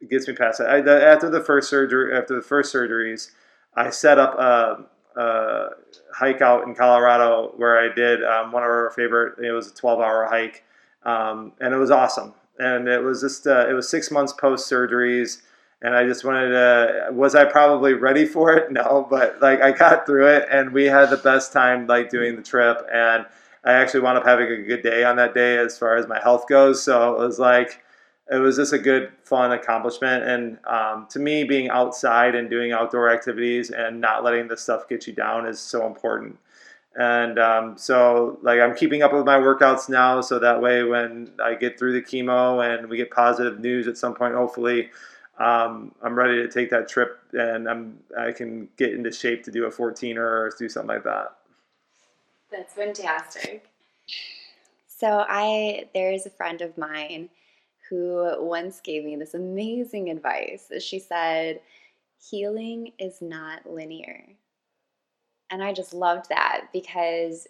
gets 0.08 0.28
me 0.28 0.34
past 0.34 0.58
that. 0.58 0.70
I, 0.70 0.80
the, 0.80 1.04
after 1.04 1.28
the 1.30 1.42
first 1.42 1.68
surgery, 1.68 2.16
after 2.16 2.34
the 2.34 2.42
first 2.42 2.75
surgeries, 2.75 3.30
I 3.75 3.90
set 3.90 4.18
up 4.18 4.38
a, 4.38 4.84
a 5.20 5.68
hike 6.14 6.40
out 6.40 6.66
in 6.66 6.75
Colorado 6.75 7.52
where 7.56 7.78
I 7.78 7.94
did 7.94 8.22
um, 8.25 8.52
one 8.52 8.62
of 8.62 8.68
our 8.68 8.90
favorite. 8.90 9.44
It 9.44 9.52
was 9.52 9.70
a 9.70 9.75
12 9.75 10.00
hour 10.00 10.26
hike, 10.30 10.64
um, 11.04 11.52
and 11.60 11.75
it 11.75 11.78
was 11.78 11.90
awesome 11.90 12.35
and 12.59 12.88
it 12.88 13.02
was 13.02 13.22
just 13.22 13.46
uh, 13.46 13.66
it 13.68 13.72
was 13.72 13.88
six 13.88 14.11
months 14.11 14.35
post 14.35 14.70
surgeries 14.70 15.40
and 15.83 15.94
I 15.94 16.07
just 16.07 16.24
wanted 16.24 16.50
to. 16.50 17.09
Was 17.12 17.35
I 17.35 17.44
probably 17.44 17.94
ready 17.94 18.26
for 18.26 18.52
it? 18.52 18.70
No, 18.81 19.07
but 19.09 19.40
like 19.40 19.61
I 19.62 19.72
got 19.72 20.07
through 20.07 20.28
it, 20.28 20.46
and 20.50 20.72
we 20.72 20.85
had 20.85 21.11
the 21.11 21.16
best 21.16 21.52
time 21.52 21.87
like 21.87 22.11
doing 22.11 22.37
the 22.37 22.42
trip, 22.42 22.87
and 22.92 23.26
I 23.64 23.73
actually 23.73 24.01
wound 24.01 24.18
up 24.18 24.25
having 24.25 24.51
a 24.51 24.62
good 24.62 24.83
day 24.83 25.05
on 25.05 25.16
that 25.16 25.35
day 25.35 25.59
as 25.59 25.77
far 25.79 25.96
as 25.96 26.07
my 26.07 26.20
health 26.20 26.46
goes. 26.49 26.83
So 26.83 27.14
it 27.14 27.18
was 27.18 27.38
like 27.38 27.83
it 28.31 28.37
was 28.37 28.57
just 28.57 28.73
a 28.73 28.79
good, 28.79 29.11
fun 29.25 29.51
accomplishment, 29.51 30.23
and 30.23 30.59
um, 30.64 31.09
to 31.11 31.18
me, 31.18 31.42
being 31.42 31.68
outside 31.68 32.37
and 32.37 32.49
doing 32.49 32.70
outdoor 32.70 33.11
activities 33.11 33.70
and 33.70 34.01
not 34.01 34.23
letting 34.23 34.46
this 34.46 34.62
stuff 34.62 34.88
get 34.88 35.07
you 35.09 35.12
down 35.12 35.46
is 35.46 35.59
so 35.59 35.85
important. 35.85 36.38
And 36.94 37.40
um, 37.40 37.77
so, 37.77 38.38
like, 38.42 38.61
I'm 38.61 38.77
keeping 38.77 39.03
up 39.03 39.12
with 39.12 39.25
my 39.25 39.37
workouts 39.37 39.88
now, 39.88 40.20
so 40.20 40.38
that 40.38 40.62
way, 40.62 40.85
when 40.85 41.33
I 41.42 41.55
get 41.55 41.77
through 41.77 41.92
the 41.94 42.03
chemo 42.03 42.64
and 42.64 42.88
we 42.88 42.96
get 42.96 43.11
positive 43.11 43.59
news 43.59 43.88
at 43.88 43.99
some 43.99 44.14
point, 44.14 44.35
hopefully, 44.35 44.90
um, 45.40 45.92
I'm 46.01 46.14
ready 46.14 46.37
to 46.37 46.49
take 46.49 46.70
that 46.70 46.88
trip 46.88 47.18
and 47.33 47.68
I'm 47.68 47.99
I 48.16 48.31
can 48.31 48.68
get 48.77 48.92
into 48.92 49.11
shape 49.11 49.42
to 49.44 49.51
do 49.51 49.64
a 49.64 49.70
14er 49.70 50.18
or 50.18 50.53
do 50.59 50.68
something 50.68 50.88
like 50.88 51.05
that. 51.05 51.37
That's 52.50 52.74
fantastic. 52.74 53.66
So 54.86 55.24
I 55.28 55.88
there 55.94 56.12
is 56.12 56.26
a 56.26 56.30
friend 56.30 56.60
of 56.60 56.76
mine 56.76 57.30
who 57.88 58.36
once 58.38 58.80
gave 58.80 59.04
me 59.04 59.16
this 59.16 59.34
amazing 59.34 60.10
advice. 60.10 60.70
She 60.80 60.98
said, 60.98 61.60
"Healing 62.18 62.92
is 62.98 63.22
not 63.22 63.68
linear." 63.70 64.26
And 65.50 65.62
I 65.62 65.72
just 65.72 65.94
loved 65.94 66.28
that 66.28 66.68
because 66.72 67.48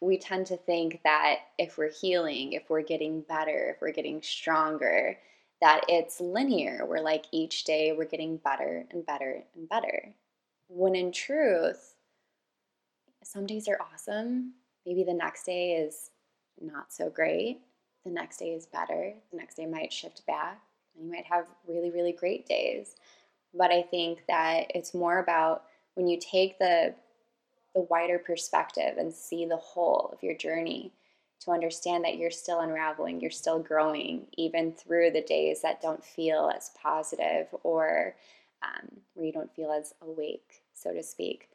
we 0.00 0.18
tend 0.18 0.46
to 0.46 0.56
think 0.56 1.00
that 1.04 1.40
if 1.58 1.76
we're 1.76 1.90
healing, 1.90 2.52
if 2.52 2.70
we're 2.70 2.82
getting 2.82 3.22
better, 3.22 3.70
if 3.74 3.80
we're 3.80 3.92
getting 3.92 4.22
stronger, 4.22 5.18
that 5.60 5.84
it's 5.88 6.20
linear. 6.20 6.86
We're 6.86 7.00
like 7.00 7.26
each 7.32 7.64
day 7.64 7.92
we're 7.92 8.04
getting 8.04 8.38
better 8.38 8.86
and 8.90 9.04
better 9.04 9.44
and 9.54 9.68
better. 9.68 10.14
When 10.68 10.94
in 10.94 11.12
truth, 11.12 11.89
some 13.30 13.46
days 13.46 13.68
are 13.68 13.78
awesome. 13.80 14.54
Maybe 14.84 15.04
the 15.04 15.14
next 15.14 15.44
day 15.44 15.74
is 15.74 16.10
not 16.60 16.92
so 16.92 17.08
great. 17.08 17.60
The 18.04 18.10
next 18.10 18.38
day 18.38 18.50
is 18.50 18.66
better. 18.66 19.14
The 19.30 19.36
next 19.36 19.54
day 19.54 19.66
might 19.66 19.92
shift 19.92 20.26
back. 20.26 20.60
And 20.96 21.06
you 21.06 21.12
might 21.12 21.26
have 21.26 21.46
really, 21.68 21.90
really 21.90 22.12
great 22.12 22.46
days. 22.46 22.96
But 23.54 23.70
I 23.70 23.82
think 23.82 24.22
that 24.26 24.72
it's 24.74 24.94
more 24.94 25.20
about 25.20 25.64
when 25.94 26.08
you 26.08 26.18
take 26.18 26.58
the 26.58 26.94
the 27.72 27.86
wider 27.88 28.18
perspective 28.18 28.98
and 28.98 29.14
see 29.14 29.46
the 29.46 29.56
whole 29.56 30.10
of 30.12 30.20
your 30.24 30.34
journey 30.34 30.92
to 31.38 31.52
understand 31.52 32.02
that 32.02 32.16
you're 32.16 32.32
still 32.32 32.58
unraveling, 32.58 33.20
you're 33.20 33.30
still 33.30 33.60
growing, 33.60 34.26
even 34.36 34.72
through 34.72 35.12
the 35.12 35.22
days 35.22 35.62
that 35.62 35.80
don't 35.80 36.04
feel 36.04 36.50
as 36.52 36.72
positive 36.82 37.46
or 37.62 38.16
um, 38.64 38.88
where 39.14 39.24
you 39.24 39.32
don't 39.32 39.54
feel 39.54 39.70
as 39.70 39.94
awake, 40.02 40.62
so 40.74 40.92
to 40.92 41.00
speak. 41.00 41.48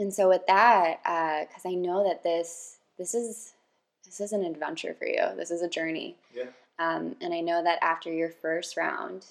And 0.00 0.12
so, 0.12 0.28
with 0.28 0.46
that, 0.46 1.00
because 1.48 1.64
uh, 1.64 1.68
I 1.68 1.74
know 1.74 2.02
that 2.04 2.22
this 2.22 2.78
this 2.98 3.14
is 3.14 3.52
this 4.04 4.20
is 4.20 4.32
an 4.32 4.44
adventure 4.44 4.94
for 4.94 5.06
you. 5.06 5.22
This 5.36 5.50
is 5.50 5.62
a 5.62 5.68
journey. 5.68 6.16
Yeah. 6.34 6.44
Um, 6.78 7.14
and 7.20 7.32
I 7.34 7.40
know 7.40 7.62
that 7.62 7.78
after 7.82 8.10
your 8.12 8.30
first 8.30 8.76
round, 8.76 9.26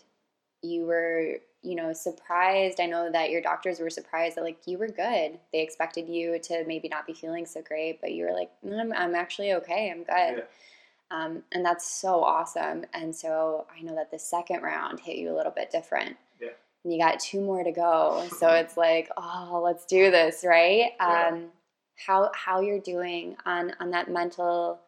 you 0.62 0.86
were 0.86 1.36
you 1.62 1.76
know 1.76 1.92
surprised 1.92 2.80
i 2.80 2.86
know 2.86 3.12
that 3.12 3.32
your 3.32 3.42
doctors 3.42 3.82
were 3.82 3.90
surprised 3.90 4.38
that 4.38 4.46
like 4.46 4.60
you 4.66 4.78
were 4.78 4.88
good 4.88 5.38
they 5.52 5.62
expected 5.62 6.08
you 6.08 6.40
to 6.40 6.64
maybe 6.66 6.88
not 6.88 7.06
be 7.06 7.14
feeling 7.14 7.46
so 7.46 7.62
great 7.62 8.00
but 8.00 8.14
you 8.14 8.24
were 8.24 8.32
like 8.32 8.50
mm, 8.66 8.80
i'm, 8.80 8.94
I'm 8.94 9.14
actually 9.14 9.54
okay 9.54 9.92
i'm 9.92 10.04
good 10.04 10.46
yeah. 10.46 11.26
um, 11.26 11.44
and 11.52 11.66
that's 11.66 11.86
so 11.86 12.24
awesome 12.24 12.86
and 12.94 13.14
so 13.14 13.66
i 13.78 13.82
know 13.82 13.94
that 13.96 14.10
the 14.10 14.20
second 14.20 14.62
round 14.62 15.02
hit 15.02 15.18
you 15.18 15.34
a 15.34 15.36
little 15.36 15.52
bit 15.52 15.70
different. 15.70 16.16
And 16.84 16.94
you 16.94 17.00
got 17.00 17.20
two 17.20 17.42
more 17.42 17.64
to 17.64 17.72
go 17.72 18.26
so 18.38 18.50
it's 18.50 18.78
like 18.78 19.10
oh 19.18 19.62
let's 19.64 19.86
do 19.86 20.12
this 20.12 20.44
right 20.46 20.92
yeah. 21.00 21.30
um, 21.32 21.46
how 21.96 22.32
how 22.34 22.62
you're 22.62 22.80
doing 22.80 23.36
on 23.46 23.74
on 23.80 23.92
that 23.92 24.10
mental 24.10 24.80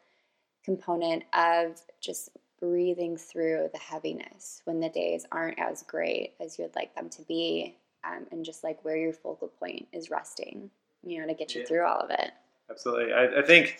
component 0.64 1.24
of 1.34 1.82
just 2.00 2.30
breathing 2.62 3.18
through 3.18 3.70
the 3.74 3.80
heaviness 3.80 4.62
when 4.66 4.80
the 4.80 4.90
days 4.90 5.26
aren't 5.32 5.60
as 5.60 5.84
great 5.84 6.34
as 6.40 6.58
you'd 6.58 6.76
like 6.76 6.96
them 6.96 7.10
to 7.10 7.24
be, 7.24 7.76
um, 8.04 8.28
and 8.32 8.46
just 8.46 8.64
like 8.64 8.86
where 8.86 8.96
your 8.96 9.12
focal 9.12 9.48
point 9.48 9.88
is 9.92 10.10
resting, 10.10 10.70
you 11.04 11.20
know, 11.20 11.28
to 11.28 11.34
get 11.34 11.54
you 11.56 11.62
yeah. 11.62 11.68
through 11.68 11.86
all 11.86 12.00
of 12.00 12.12
it. 12.12 12.32
Absolutely. 12.70 13.12
I, 13.12 13.40
I 13.40 13.42
think 13.42 13.80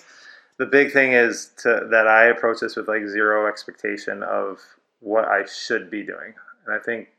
the 0.58 0.66
big 0.66 0.92
thing 0.92 1.14
is 1.14 1.52
to, 1.60 1.88
that 1.92 2.08
I 2.08 2.26
approach 2.26 2.60
this 2.60 2.76
with 2.76 2.88
like 2.88 3.08
zero 3.08 3.48
expectation 3.48 4.24
of 4.24 4.60
what 5.00 5.26
I 5.26 5.46
should 5.46 5.90
be 5.90 6.04
doing. 6.04 6.34
And 6.66 6.76
I 6.76 6.80
think, 6.80 7.10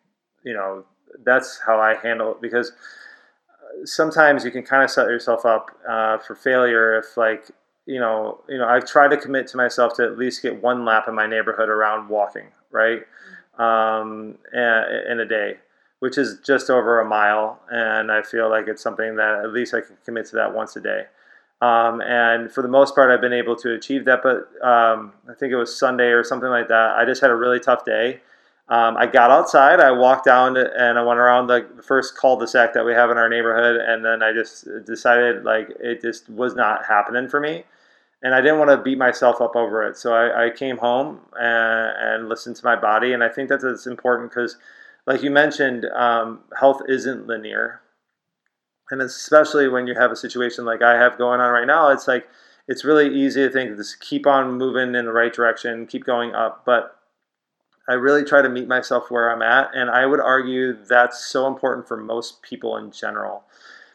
you 0.44 0.55
know, 0.55 0.85
that's 1.24 1.61
how 1.66 1.81
I 1.81 1.94
handle 1.94 2.33
it 2.33 2.40
because 2.40 2.70
uh, 2.70 3.85
sometimes 3.85 4.44
you 4.44 4.50
can 4.50 4.62
kind 4.62 4.83
of 4.83 4.90
set 4.90 5.07
yourself 5.07 5.44
up 5.44 5.70
uh, 5.88 6.18
for 6.18 6.35
failure 6.35 6.98
if 6.98 7.16
like 7.16 7.50
you 7.87 7.98
know, 7.98 8.40
you 8.48 8.59
know, 8.59 8.66
I've 8.66 8.87
tried 8.87 9.09
to 9.09 9.16
commit 9.16 9.48
to 9.48 9.57
myself 9.57 9.94
to 9.96 10.05
at 10.05 10.16
least 10.16 10.42
get 10.42 10.62
one 10.62 10.85
lap 10.85 11.07
in 11.09 11.14
my 11.14 11.26
neighborhood 11.26 11.68
around 11.68 12.09
walking, 12.09 12.46
right? 12.70 13.02
Um, 13.59 14.38
in 14.52 15.20
a 15.20 15.26
day, 15.26 15.57
which 15.98 16.16
is 16.16 16.38
just 16.46 16.70
over 16.70 17.00
a 17.00 17.05
mile, 17.05 17.61
and 17.70 18.11
I 18.11 18.22
feel 18.22 18.48
like 18.48 18.68
it's 18.68 18.83
something 18.83 19.16
that 19.16 19.40
at 19.44 19.52
least 19.52 19.74
I 19.74 19.81
can 19.81 19.96
commit 20.05 20.26
to 20.26 20.37
that 20.37 20.55
once 20.55 20.76
a 20.76 20.81
day. 20.81 21.07
Um, 21.61 22.00
and 22.00 22.50
for 22.50 22.62
the 22.62 22.68
most 22.68 22.94
part, 22.94 23.11
I've 23.11 23.20
been 23.20 23.33
able 23.33 23.55
to 23.57 23.74
achieve 23.74 24.05
that. 24.07 24.20
But 24.22 24.48
um, 24.66 25.12
I 25.31 25.35
think 25.35 25.52
it 25.52 25.57
was 25.57 25.76
Sunday 25.76 26.09
or 26.09 26.24
something 26.24 26.48
like 26.48 26.68
that. 26.68 26.96
I 26.96 27.05
just 27.05 27.20
had 27.20 27.31
a 27.31 27.37
really 27.37 27.61
tough 27.61 27.85
day. 27.85 28.20
Um, 28.73 28.97
I 28.97 29.05
got 29.05 29.31
outside, 29.31 29.81
I 29.81 29.91
walked 29.91 30.25
down 30.25 30.57
and 30.57 30.99
I 30.99 31.03
went 31.03 31.21
around 31.21 31.49
the, 31.49 31.69
first 31.83 32.17
cul-de-sac 32.17 32.73
that 32.73 32.87
we 32.87 32.95
have 32.95 33.11
in 33.11 33.19
our 33.19 33.29
neighborhood, 33.29 33.77
and 33.77 34.03
then 34.03 34.23
I 34.23 34.33
just 34.33 34.67
decided 34.87 35.45
like 35.45 35.69
it 35.79 36.01
just 36.01 36.31
was 36.31 36.55
not 36.55 36.87
happening 36.87 37.29
for 37.29 37.39
me, 37.39 37.65
and 38.23 38.35
I 38.35 38.41
didn't 38.41 38.59
want 38.59 38.71
to 38.71 38.79
beat 38.79 38.97
myself 38.97 39.43
up 39.43 39.57
over 39.57 39.87
it. 39.87 39.99
So 39.99 40.15
I, 40.15 40.47
I 40.47 40.51
came 40.51 40.79
home 40.79 41.21
and, 41.39 42.23
and, 42.23 42.29
listened 42.31 42.57
to 42.57 42.65
my 42.65 42.75
body, 42.75 43.13
and 43.13 43.23
I 43.23 43.29
think 43.29 43.51
that 43.51 43.61
that's 43.61 43.87
important 43.87 44.31
because, 44.31 44.57
like 45.07 45.23
you 45.23 45.31
mentioned, 45.31 45.85
um, 45.95 46.41
health 46.59 46.81
isn't 46.89 47.27
linear, 47.27 47.83
and 48.91 49.03
especially 49.03 49.69
when 49.69 49.87
you 49.87 49.95
have 49.97 50.13
a 50.13 50.17
situation 50.17 50.65
like 50.65 50.81
I 50.81 50.97
have 50.97 51.19
going 51.19 51.43
on 51.43 51.53
right 51.53 51.67
now, 51.67 51.91
it's 51.91 52.09
like 52.09 52.27
it's 52.69 52.87
really 52.87 53.15
easy 53.15 53.47
to 53.47 53.51
think 53.51 53.77
just 53.77 54.01
keep 54.01 54.27
on 54.27 54.57
moving 54.57 54.95
in 54.95 55.05
the 55.05 55.13
right 55.13 55.35
direction, 55.35 55.87
keep 55.87 56.07
going 56.07 56.35
up, 56.35 56.63
but 56.65 57.02
I 57.88 57.95
really 57.95 58.25
try 58.25 58.42
to 58.42 58.49
meet 58.49 58.68
myself 58.68 59.11
where 59.11 59.31
I'm 59.31 59.42
at, 59.42 59.75
and 59.75 59.90
I 59.90 60.07
would 60.07 60.21
argue 60.21 60.73
that's 60.85 61.27
so 61.27 61.47
important 61.47 61.88
for 61.88 61.97
most 61.97 62.42
people 62.42 62.77
in 62.77 62.90
general. 62.92 63.45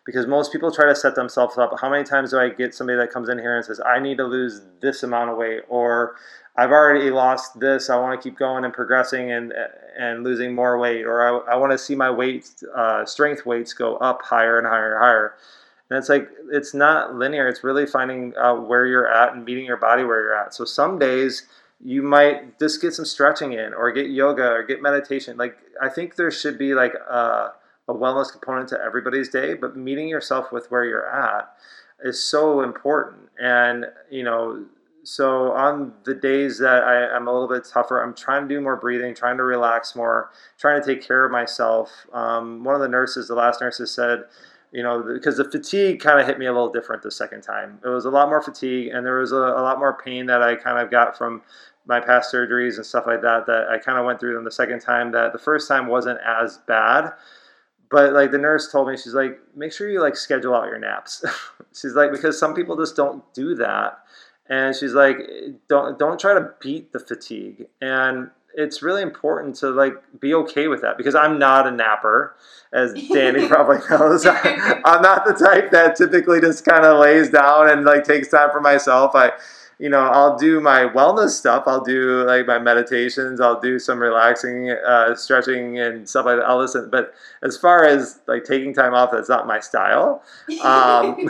Because 0.05 0.25
most 0.25 0.53
people 0.53 0.71
try 0.71 0.85
to 0.87 0.95
set 0.95 1.15
themselves 1.15 1.57
up. 1.57 1.73
How 1.81 1.89
many 1.89 2.05
times 2.05 2.31
do 2.31 2.39
I 2.39 2.49
get 2.49 2.73
somebody 2.73 2.97
that 2.97 3.11
comes 3.11 3.27
in 3.27 3.39
here 3.39 3.57
and 3.57 3.65
says, 3.65 3.81
I 3.85 3.99
need 3.99 4.17
to 4.17 4.23
lose 4.23 4.61
this 4.81 5.03
amount 5.03 5.31
of 5.31 5.37
weight, 5.37 5.63
or 5.67 6.15
I've 6.55 6.71
already 6.71 7.09
lost 7.11 7.59
this, 7.59 7.89
I 7.89 7.97
want 7.97 8.19
to 8.19 8.29
keep 8.29 8.37
going 8.37 8.65
and 8.65 8.73
progressing 8.73 9.31
and, 9.31 9.53
and 9.99 10.23
losing 10.23 10.55
more 10.55 10.79
weight, 10.79 11.03
or 11.03 11.45
I, 11.47 11.53
I 11.53 11.55
want 11.57 11.71
to 11.71 11.77
see 11.77 11.93
my 11.93 12.09
weight, 12.09 12.49
uh, 12.75 13.05
strength 13.05 13.45
weights 13.45 13.73
go 13.73 13.97
up 13.97 14.21
higher 14.23 14.57
and 14.57 14.65
higher 14.65 14.93
and 14.93 15.03
higher. 15.03 15.33
And 15.89 15.97
it's 15.99 16.09
like, 16.09 16.29
it's 16.51 16.73
not 16.73 17.15
linear. 17.15 17.47
It's 17.47 17.63
really 17.63 17.85
finding 17.85 18.33
out 18.39 18.67
where 18.67 18.85
you're 18.85 19.07
at 19.07 19.33
and 19.33 19.45
meeting 19.45 19.65
your 19.65 19.77
body 19.77 20.03
where 20.03 20.21
you're 20.21 20.35
at. 20.37 20.53
So 20.53 20.65
some 20.65 20.99
days, 20.99 21.43
you 21.83 22.01
might 22.01 22.59
just 22.59 22.81
get 22.81 22.93
some 22.93 23.05
stretching 23.05 23.53
in 23.53 23.73
or 23.73 23.91
get 23.91 24.07
yoga 24.09 24.49
or 24.49 24.63
get 24.63 24.81
meditation. 24.81 25.37
Like 25.37 25.57
i 25.81 25.89
think 25.89 26.15
there 26.15 26.31
should 26.31 26.57
be 26.57 26.73
like 26.73 26.93
a, 26.93 27.53
a, 27.87 27.93
wellness 27.93 28.31
component 28.31 28.69
to 28.69 28.79
everybody's 28.79 29.29
day 29.29 29.53
but 29.53 29.75
meeting 29.75 30.07
yourself 30.07 30.51
with 30.51 30.71
where 30.71 30.83
you're 30.83 31.09
at 31.09 31.51
is 32.03 32.21
so 32.23 32.61
important. 32.61 33.29
And 33.39 33.85
you 34.09 34.23
know 34.23 34.65
so 35.03 35.53
on 35.53 35.93
the 36.03 36.13
days 36.13 36.57
that 36.59 36.83
I, 36.83 37.15
am 37.15 37.29
a 37.29 37.31
little 37.31 37.47
bit 37.47 37.63
tougher 37.63 38.03
i'm 38.03 38.13
trying 38.13 38.45
to 38.45 38.53
do 38.53 38.59
more 38.59 38.75
breathing 38.75 39.15
trying 39.15 39.37
to 39.37 39.43
relax 39.43 39.95
more 39.95 40.31
trying 40.57 40.81
to 40.81 40.85
take 40.85 41.01
care 41.01 41.23
of 41.23 41.31
myself. 41.31 42.07
Um, 42.11 42.65
one 42.65 42.75
of 42.75 42.81
the 42.81 42.89
nurses 42.89 43.27
the 43.27 43.35
last 43.35 43.61
nurses 43.61 43.91
said 43.91 44.23
you 44.71 44.83
know, 44.83 45.01
because 45.01 45.37
the 45.37 45.49
fatigue 45.49 45.99
kind 45.99 46.19
of 46.19 46.27
hit 46.27 46.39
me 46.39 46.45
a 46.45 46.51
little 46.51 46.71
different 46.71 47.01
the 47.01 47.11
second 47.11 47.41
time. 47.41 47.79
It 47.83 47.87
was 47.87 48.05
a 48.05 48.09
lot 48.09 48.29
more 48.29 48.41
fatigue, 48.41 48.91
and 48.93 49.05
there 49.05 49.19
was 49.19 49.31
a, 49.31 49.37
a, 49.37 49.61
lot 49.63 49.79
more 49.79 49.97
pain 49.97 50.25
that 50.25 50.41
I 50.41 50.55
kind 50.55 50.77
of 50.77 50.91
got 50.91 51.17
from 51.17 51.41
my 51.85 51.99
past 51.99 52.33
surgeries 52.33 52.75
and 52.75 52.85
stuff 52.85 53.05
like 53.07 53.21
that. 53.21 53.45
That 53.47 53.69
I 53.69 53.77
kind 53.77 53.97
of 53.97 54.05
went 54.05 54.19
through 54.19 54.33
them 54.33 54.43
the 54.43 54.51
second 54.51 54.81
time. 54.81 55.11
That 55.11 55.31
the 55.31 55.39
first 55.39 55.67
time 55.67 55.87
wasn't 55.87 56.19
as 56.25 56.59
bad, 56.67 57.13
but 57.89 58.13
like 58.13 58.31
the 58.31 58.37
nurse 58.37 58.71
told 58.71 58.89
me, 58.89 58.97
she's 58.97 59.13
like, 59.13 59.39
make 59.55 59.71
sure 59.71 59.89
you 59.89 60.01
like 60.01 60.17
schedule 60.17 60.53
out 60.53 60.67
your 60.67 60.79
naps. 60.79 61.23
she's 61.73 61.93
like, 61.93 62.11
because 62.11 62.37
some 62.37 62.53
people 62.53 62.75
just 62.75 62.95
don't 62.95 63.23
do 63.33 63.55
that, 63.55 63.99
and 64.49 64.75
she's 64.75 64.93
like, 64.93 65.17
don't 65.69 65.97
don't 65.97 66.19
try 66.19 66.33
to 66.33 66.51
beat 66.59 66.91
the 66.91 66.99
fatigue 66.99 67.67
and 67.81 68.29
it's 68.57 68.81
really 68.81 69.03
important 69.03 69.55
to 69.57 69.69
like 69.69 69.93
be 70.19 70.33
okay 70.33 70.67
with 70.67 70.81
that 70.81 70.97
because 70.97 71.13
I'm 71.13 71.37
not 71.37 71.67
a 71.67 71.71
napper, 71.71 72.35
as 72.73 72.91
Danny 73.09 73.47
probably 73.47 73.77
knows. 73.89 74.25
I'm 74.25 75.01
not 75.01 75.25
the 75.25 75.33
type 75.33 75.71
that 75.71 75.95
typically 75.95 76.41
just 76.41 76.65
kind 76.65 76.83
of 76.83 76.99
lays 76.99 77.29
down 77.29 77.69
and 77.69 77.85
like 77.85 78.03
takes 78.03 78.29
time 78.29 78.49
for 78.51 78.59
myself. 78.59 79.11
I, 79.13 79.33
you 79.77 79.89
know, 79.89 80.07
I'll 80.07 80.35
do 80.39 80.59
my 80.59 80.85
wellness 80.85 81.29
stuff. 81.29 81.65
I'll 81.67 81.83
do 81.83 82.25
like 82.25 82.47
my 82.47 82.57
meditations. 82.57 83.39
I'll 83.39 83.61
do 83.61 83.77
some 83.77 83.99
relaxing, 83.99 84.71
uh, 84.71 85.13
stretching 85.13 85.79
and 85.79 86.09
stuff 86.09 86.25
like 86.25 86.37
that. 86.39 86.45
I'll 86.47 86.57
listen. 86.57 86.89
But 86.89 87.13
as 87.43 87.55
far 87.55 87.85
as 87.85 88.21
like 88.27 88.43
taking 88.43 88.73
time 88.73 88.95
off, 88.95 89.11
that's 89.11 89.29
not 89.29 89.45
my 89.45 89.59
style. 89.59 90.23
Um, 90.63 91.29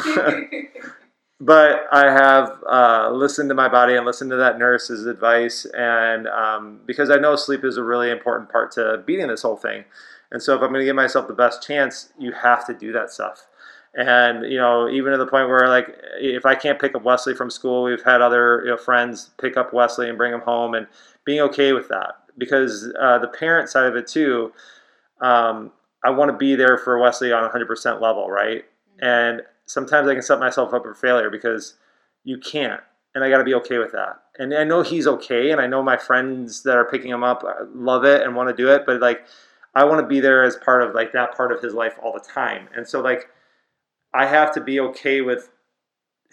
but 1.39 1.86
I 1.91 2.12
have 2.12 2.63
uh, 2.69 3.12
listened 3.12 3.50
to 3.50 3.56
my 3.56 3.69
body 3.69 3.95
and 3.95 4.06
listened 4.06 4.32
to 4.32 4.38
that 4.38 4.58
nurse's 4.58 5.06
advice, 5.06 5.65
and 5.78 6.28
um, 6.28 6.80
because 6.86 7.10
I 7.10 7.17
know 7.17 7.36
sleep 7.36 7.63
is 7.63 7.78
a 7.78 7.84
really 7.84 8.10
important 8.10 8.50
part 8.50 8.71
to 8.73 9.04
beating 9.06 9.28
this 9.28 9.43
whole 9.43 9.56
thing, 9.56 9.86
and 10.32 10.41
so 10.41 10.56
if 10.56 10.62
I'm 10.62 10.69
going 10.69 10.82
to 10.82 10.86
give 10.86 10.95
myself 10.95 11.28
the 11.28 11.34
best 11.34 11.65
chance, 11.65 12.12
you 12.17 12.32
have 12.32 12.65
to 12.67 12.73
do 12.73 12.91
that 12.93 13.12
stuff. 13.12 13.45
And 13.93 14.52
you 14.52 14.58
know, 14.58 14.89
even 14.89 15.12
to 15.12 15.17
the 15.17 15.28
point 15.28 15.47
where 15.47 15.69
like, 15.69 15.95
if 16.19 16.45
I 16.45 16.56
can't 16.56 16.80
pick 16.80 16.95
up 16.95 17.04
Wesley 17.04 17.36
from 17.36 17.52
school, 17.52 17.84
we've 17.84 18.04
had 18.04 18.21
other 18.21 18.62
you 18.63 18.71
know, 18.71 18.78
friends 18.78 19.32
pick 19.39 19.58
up 19.58 19.73
Wesley 19.73 20.10
and 20.10 20.17
bring 20.17 20.34
him 20.34 20.41
home, 20.41 20.73
and 20.73 20.88
being 21.23 21.41
okay 21.41 21.71
with 21.73 21.88
that 21.89 22.15
because 22.38 22.91
uh, 23.00 23.19
the 23.19 23.28
parent 23.28 23.69
side 23.69 23.86
of 23.86 23.95
it 23.95 24.08
too. 24.08 24.54
Um, 25.21 25.71
I 26.04 26.12
want 26.12 26.32
to 26.32 26.38
be 26.38 26.56
there 26.56 26.78
for 26.78 27.00
Wesley 27.00 27.34
on 27.34 27.50
100% 27.50 28.02
level, 28.02 28.30
right? 28.30 28.63
Mm-hmm. 29.02 29.06
And 29.06 29.41
sometimes 29.67 30.08
I 30.08 30.13
can 30.13 30.23
set 30.23 30.39
myself 30.39 30.73
up 30.73 30.84
for 30.84 30.95
failure 30.95 31.30
because 31.30 31.75
you 32.23 32.39
can't. 32.39 32.82
And 33.13 33.23
I 33.23 33.30
got 33.30 33.38
to 33.38 33.43
be 33.43 33.53
okay 33.56 33.77
with 33.77 33.91
that. 33.93 34.21
And 34.38 34.53
I 34.53 34.63
know 34.63 34.82
he's 34.82 35.08
okay. 35.08 35.51
And 35.51 35.62
I 35.62 35.67
know 35.67 35.82
my 35.84 35.97
friends 35.97 36.63
that 36.63 36.77
are 36.77 36.86
picking 36.86 37.12
him 37.12 37.23
up 37.23 37.43
uh, 37.43 37.65
love 37.73 38.03
it 38.03 38.21
and 38.21 38.36
want 38.36 38.49
to 38.49 38.56
do 38.56 38.71
it. 38.71 38.84
But 38.86 39.01
like, 39.01 39.25
I 39.75 39.84
want 39.86 40.01
to 40.01 40.08
be 40.08 40.19
there 40.19 40.43
as 40.43 40.56
part 40.56 40.82
of 40.82 40.95
like 40.95 41.13
that 41.13 41.36
part 41.36 41.51
of 41.51 41.62
his 41.62 41.73
life 41.73 41.93
all 42.01 42.13
the 42.13 42.19
time. 42.19 42.67
And 42.75 42.88
so, 42.88 43.01
like, 43.01 43.30
I 44.13 44.25
have 44.25 44.53
to 44.53 44.62
be 44.62 44.80
okay 44.80 45.21
with 45.21 45.49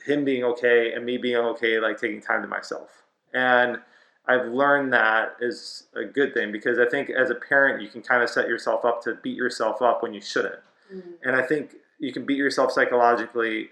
him 0.07 0.25
being 0.25 0.45
okay 0.45 0.93
and 0.93 1.05
me 1.05 1.17
being 1.17 1.37
okay, 1.37 1.79
like 1.79 1.99
taking 1.99 2.21
time 2.21 2.43
to 2.43 2.49
myself. 2.49 3.05
And 3.33 3.79
I've 4.27 4.47
learned 4.47 4.93
that 4.93 5.37
is 5.41 5.87
a 5.95 6.05
good 6.05 6.35
thing 6.35 6.53
because 6.53 6.79
I 6.79 6.87
think 6.87 7.11
as 7.11 7.31
a 7.31 7.35
parent, 7.35 7.83
you 7.83 7.89
can 7.89 8.03
kind 8.03 8.23
of 8.23 8.31
set 8.31 8.49
yourself 8.49 8.85
up 8.85 9.03
to 9.05 9.15
beat 9.23 9.37
yourself 9.37 9.83
up 9.83 10.03
when 10.03 10.15
you 10.15 10.21
shouldn't. 10.21 10.61
Mm-hmm. 10.93 11.11
And 11.29 11.37
I 11.37 11.43
think 11.43 11.77
you 12.05 12.13
can 12.13 12.27
beat 12.27 12.37
yourself 12.37 12.71
psychologically 12.71 13.71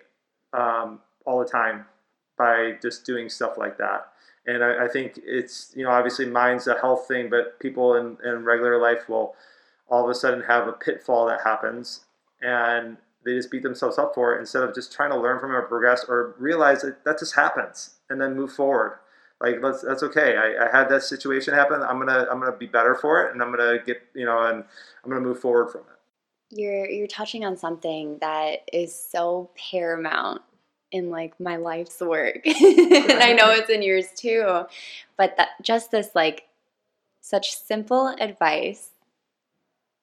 um, 0.55 1.01
all 1.27 1.39
the 1.39 1.45
time 1.45 1.85
by 2.39 2.73
just 2.81 3.05
doing 3.05 3.29
stuff 3.29 3.59
like 3.59 3.77
that. 3.77 4.09
And 4.47 4.65
I, 4.65 4.87
I, 4.87 4.89
think 4.89 5.21
it's, 5.23 5.73
you 5.77 5.85
know, 5.85 5.91
obviously 5.91 6.27
mind's 6.27 6.67
a 6.67 6.79
health 6.79 7.07
thing, 7.07 7.29
but 7.29 7.61
people 7.61 7.95
in, 7.95 8.17
in 8.25 8.45
regular 8.45 8.81
life 8.81 9.09
will 9.09 9.35
all 9.89 10.03
of 10.03 10.11
a 10.11 10.15
sudden 10.15 10.43
have 10.45 10.67
a 10.67 10.73
pitfall 10.73 11.27
that 11.27 11.43
happens 11.45 12.07
and 12.41 12.97
they 13.25 13.35
just 13.35 13.51
beat 13.51 13.63
themselves 13.63 13.99
up 13.99 14.15
for 14.15 14.35
it 14.35 14.41
instead 14.41 14.63
of 14.63 14.75
just 14.75 14.93
trying 14.93 15.11
to 15.11 15.19
learn 15.19 15.39
from 15.39 15.51
it 15.51 15.55
or 15.55 15.63
progress 15.63 16.05
or 16.09 16.35
realize 16.39 16.81
that 16.81 17.05
that 17.05 17.19
just 17.19 17.37
happens 17.37 17.99
and 18.09 18.21
then 18.21 18.35
move 18.35 18.53
forward. 18.53 18.99
Like 19.41 19.57
let's, 19.63 19.83
that's 19.83 20.03
okay. 20.03 20.37
I, 20.37 20.67
I 20.67 20.77
had 20.77 20.89
that 20.89 21.03
situation 21.03 21.55
happen. 21.55 21.83
I'm 21.83 21.99
gonna 21.99 22.27
I'm 22.31 22.41
gonna 22.41 22.57
be 22.57 22.67
better 22.67 22.95
for 22.95 23.25
it, 23.25 23.33
and 23.33 23.43
I'm 23.43 23.51
gonna 23.51 23.79
get 23.85 24.01
you 24.15 24.25
know, 24.25 24.41
and 24.45 24.63
I'm 25.05 25.11
gonna 25.11 25.21
move 25.21 25.41
forward 25.41 25.73
from 25.73 25.81
it 25.81 25.99
you're 26.53 26.89
you're 26.89 27.07
touching 27.07 27.45
on 27.45 27.57
something 27.57 28.19
that 28.21 28.61
is 28.73 28.95
so 28.95 29.51
paramount 29.57 30.43
in 30.91 31.11
like 31.11 31.39
my 31.41 31.57
life's 31.57 32.01
work. 32.01 32.43
And 32.47 33.23
i 33.23 33.33
know 33.33 33.51
it's 33.51 33.71
in 33.71 33.83
yours 33.83 34.09
too 34.15 34.65
but 35.17 35.37
that 35.37 35.51
just 35.63 35.91
this 35.91 36.11
like 36.15 36.45
such 37.21 37.55
simple 37.55 38.09
advice 38.21 38.91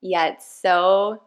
yet 0.01 0.41
so 0.41 1.21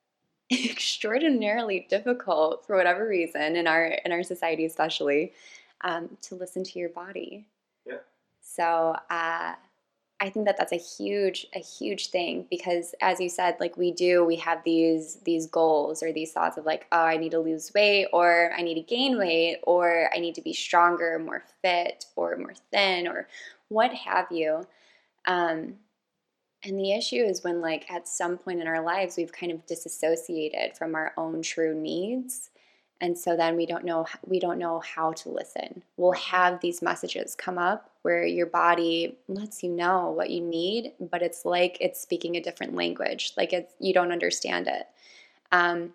extraordinarily 0.52 1.86
difficult 1.88 2.66
for 2.66 2.76
whatever 2.76 3.06
reason 3.06 3.56
in 3.56 3.66
our 3.66 3.86
in 4.04 4.12
our 4.12 4.22
society 4.22 4.64
especially 4.64 5.32
um, 5.82 6.16
to 6.22 6.34
listen 6.34 6.64
to 6.64 6.78
your 6.78 6.88
body. 6.88 7.46
Yeah. 7.86 7.98
So 8.40 8.96
uh, 9.10 9.54
I 10.20 10.30
think 10.30 10.46
that 10.46 10.56
that's 10.56 10.72
a 10.72 10.76
huge 10.76 11.46
a 11.54 11.60
huge 11.60 12.10
thing 12.10 12.46
because 12.50 12.94
as 13.00 13.20
you 13.20 13.28
said 13.28 13.56
like 13.60 13.76
we 13.76 13.92
do 13.92 14.24
we 14.24 14.34
have 14.36 14.64
these 14.64 15.16
these 15.24 15.46
goals 15.46 16.02
or 16.02 16.12
these 16.12 16.32
thoughts 16.32 16.56
of 16.56 16.66
like 16.66 16.86
oh 16.90 17.04
I 17.04 17.16
need 17.16 17.30
to 17.30 17.38
lose 17.38 17.72
weight 17.72 18.08
or 18.12 18.52
I 18.56 18.62
need 18.62 18.74
to 18.74 18.80
gain 18.80 19.16
weight 19.16 19.60
or 19.62 20.10
I 20.12 20.18
need 20.18 20.34
to 20.34 20.42
be 20.42 20.52
stronger 20.52 21.18
more 21.20 21.44
fit 21.62 22.06
or 22.16 22.36
more 22.36 22.54
thin 22.72 23.06
or 23.06 23.28
what 23.68 23.92
have 23.92 24.26
you. 24.30 24.66
Um, 25.26 25.74
and 26.64 26.78
the 26.78 26.92
issue 26.92 27.22
is 27.22 27.44
when 27.44 27.60
like 27.60 27.88
at 27.88 28.08
some 28.08 28.38
point 28.38 28.60
in 28.60 28.66
our 28.66 28.82
lives 28.82 29.16
we've 29.16 29.32
kind 29.32 29.52
of 29.52 29.64
disassociated 29.66 30.76
from 30.76 30.96
our 30.96 31.12
own 31.16 31.42
true 31.42 31.80
needs. 31.80 32.50
And 33.00 33.16
so 33.16 33.36
then 33.36 33.54
we 33.54 33.66
don't 33.66 33.84
know 33.84 34.06
we 34.26 34.40
don't 34.40 34.58
know 34.58 34.80
how 34.80 35.12
to 35.12 35.28
listen. 35.28 35.84
We'll 35.96 36.12
have 36.12 36.60
these 36.60 36.82
messages 36.82 37.36
come 37.36 37.58
up 37.58 37.92
where 38.08 38.24
your 38.24 38.46
body 38.46 39.18
lets 39.28 39.62
you 39.62 39.70
know 39.70 40.10
what 40.10 40.30
you 40.30 40.40
need 40.40 40.92
but 40.98 41.20
it's 41.20 41.44
like 41.44 41.76
it's 41.78 42.00
speaking 42.00 42.36
a 42.36 42.40
different 42.40 42.74
language 42.74 43.32
like 43.36 43.52
it's 43.52 43.74
you 43.78 43.92
don't 43.92 44.12
understand 44.12 44.66
it. 44.66 44.86
Um, 45.52 45.92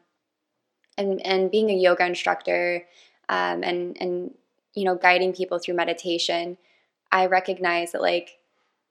and 0.95 1.25
and 1.25 1.49
being 1.49 1.71
a 1.71 1.75
yoga 1.75 2.05
instructor 2.05 2.85
um, 3.29 3.63
and 3.63 3.97
and 3.99 4.31
you 4.75 4.83
know 4.83 4.95
guiding 4.95 5.33
people 5.33 5.57
through 5.57 5.73
meditation 5.73 6.57
i 7.11 7.25
recognize 7.25 7.93
that 7.93 8.01
like 8.01 8.37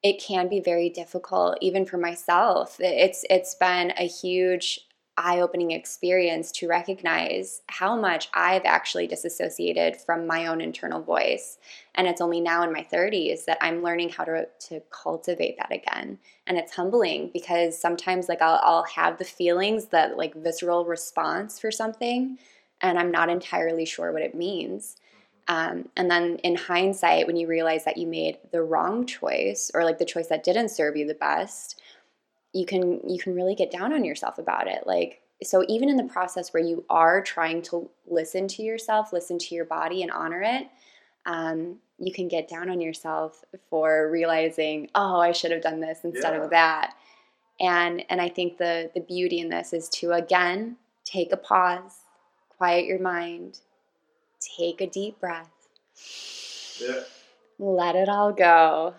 it 0.02 0.20
can 0.20 0.48
be 0.48 0.60
very 0.60 0.88
difficult 0.88 1.56
even 1.60 1.86
for 1.86 1.96
myself. 1.96 2.76
It's 2.80 3.24
it's 3.30 3.54
been 3.54 3.92
a 3.96 4.06
huge 4.06 4.80
eye-opening 5.16 5.72
experience 5.72 6.50
to 6.52 6.68
recognize 6.68 7.62
how 7.66 7.96
much 7.96 8.28
I've 8.34 8.64
actually 8.64 9.06
disassociated 9.06 9.96
from 9.96 10.26
my 10.26 10.46
own 10.46 10.60
internal 10.60 11.02
voice. 11.02 11.58
And 11.94 12.06
it's 12.06 12.20
only 12.20 12.40
now 12.40 12.62
in 12.62 12.72
my 12.72 12.86
30s 12.90 13.44
that 13.44 13.58
I'm 13.60 13.82
learning 13.82 14.10
how 14.10 14.24
to, 14.24 14.46
to 14.68 14.80
cultivate 14.90 15.58
that 15.58 15.72
again. 15.72 16.18
And 16.46 16.56
it's 16.56 16.74
humbling 16.74 17.30
because 17.32 17.78
sometimes 17.78 18.28
like 18.28 18.40
I'll, 18.40 18.60
I'll 18.62 18.84
have 18.84 19.18
the 19.18 19.24
feelings 19.24 19.86
that 19.86 20.16
like 20.16 20.34
visceral 20.34 20.84
response 20.84 21.58
for 21.58 21.70
something 21.70 22.38
and 22.80 22.98
I'm 22.98 23.10
not 23.10 23.30
entirely 23.30 23.84
sure 23.84 24.12
what 24.12 24.22
it 24.22 24.34
means. 24.34 24.96
Um, 25.48 25.88
and 25.96 26.10
then 26.10 26.36
in 26.38 26.54
hindsight, 26.54 27.26
when 27.26 27.36
you 27.36 27.46
realize 27.46 27.84
that 27.84 27.96
you 27.96 28.06
made 28.06 28.38
the 28.52 28.62
wrong 28.62 29.06
choice 29.06 29.70
or 29.74 29.84
like 29.84 29.98
the 29.98 30.04
choice 30.04 30.28
that 30.28 30.44
didn't 30.44 30.70
serve 30.70 30.96
you 30.96 31.06
the 31.06 31.14
best, 31.14 31.80
you 32.52 32.66
can 32.66 33.00
you 33.08 33.18
can 33.18 33.34
really 33.34 33.54
get 33.54 33.70
down 33.70 33.92
on 33.92 34.04
yourself 34.04 34.38
about 34.38 34.68
it. 34.68 34.86
Like 34.86 35.22
so 35.42 35.64
even 35.68 35.88
in 35.88 35.96
the 35.96 36.04
process 36.04 36.52
where 36.52 36.62
you 36.62 36.84
are 36.88 37.22
trying 37.22 37.62
to 37.62 37.90
listen 38.06 38.48
to 38.48 38.62
yourself, 38.62 39.12
listen 39.12 39.38
to 39.38 39.54
your 39.54 39.64
body 39.64 40.02
and 40.02 40.10
honor 40.10 40.42
it, 40.42 40.68
um, 41.26 41.78
you 41.98 42.12
can 42.12 42.28
get 42.28 42.48
down 42.48 42.68
on 42.68 42.80
yourself 42.80 43.44
for 43.70 44.10
realizing, 44.10 44.88
oh, 44.94 45.20
I 45.20 45.32
should 45.32 45.50
have 45.50 45.62
done 45.62 45.80
this 45.80 46.00
instead 46.04 46.34
yeah. 46.34 46.42
of 46.42 46.50
that. 46.50 46.94
And 47.60 48.04
and 48.08 48.20
I 48.20 48.28
think 48.28 48.58
the 48.58 48.90
the 48.94 49.00
beauty 49.00 49.40
in 49.40 49.48
this 49.48 49.72
is 49.72 49.88
to 49.90 50.12
again 50.12 50.76
take 51.04 51.32
a 51.32 51.36
pause, 51.36 52.00
quiet 52.56 52.86
your 52.86 53.00
mind, 53.00 53.60
take 54.40 54.80
a 54.80 54.86
deep 54.86 55.20
breath. 55.20 55.50
Yeah. 56.80 57.02
Let 57.58 57.94
it 57.94 58.08
all 58.08 58.32
go. 58.32 58.94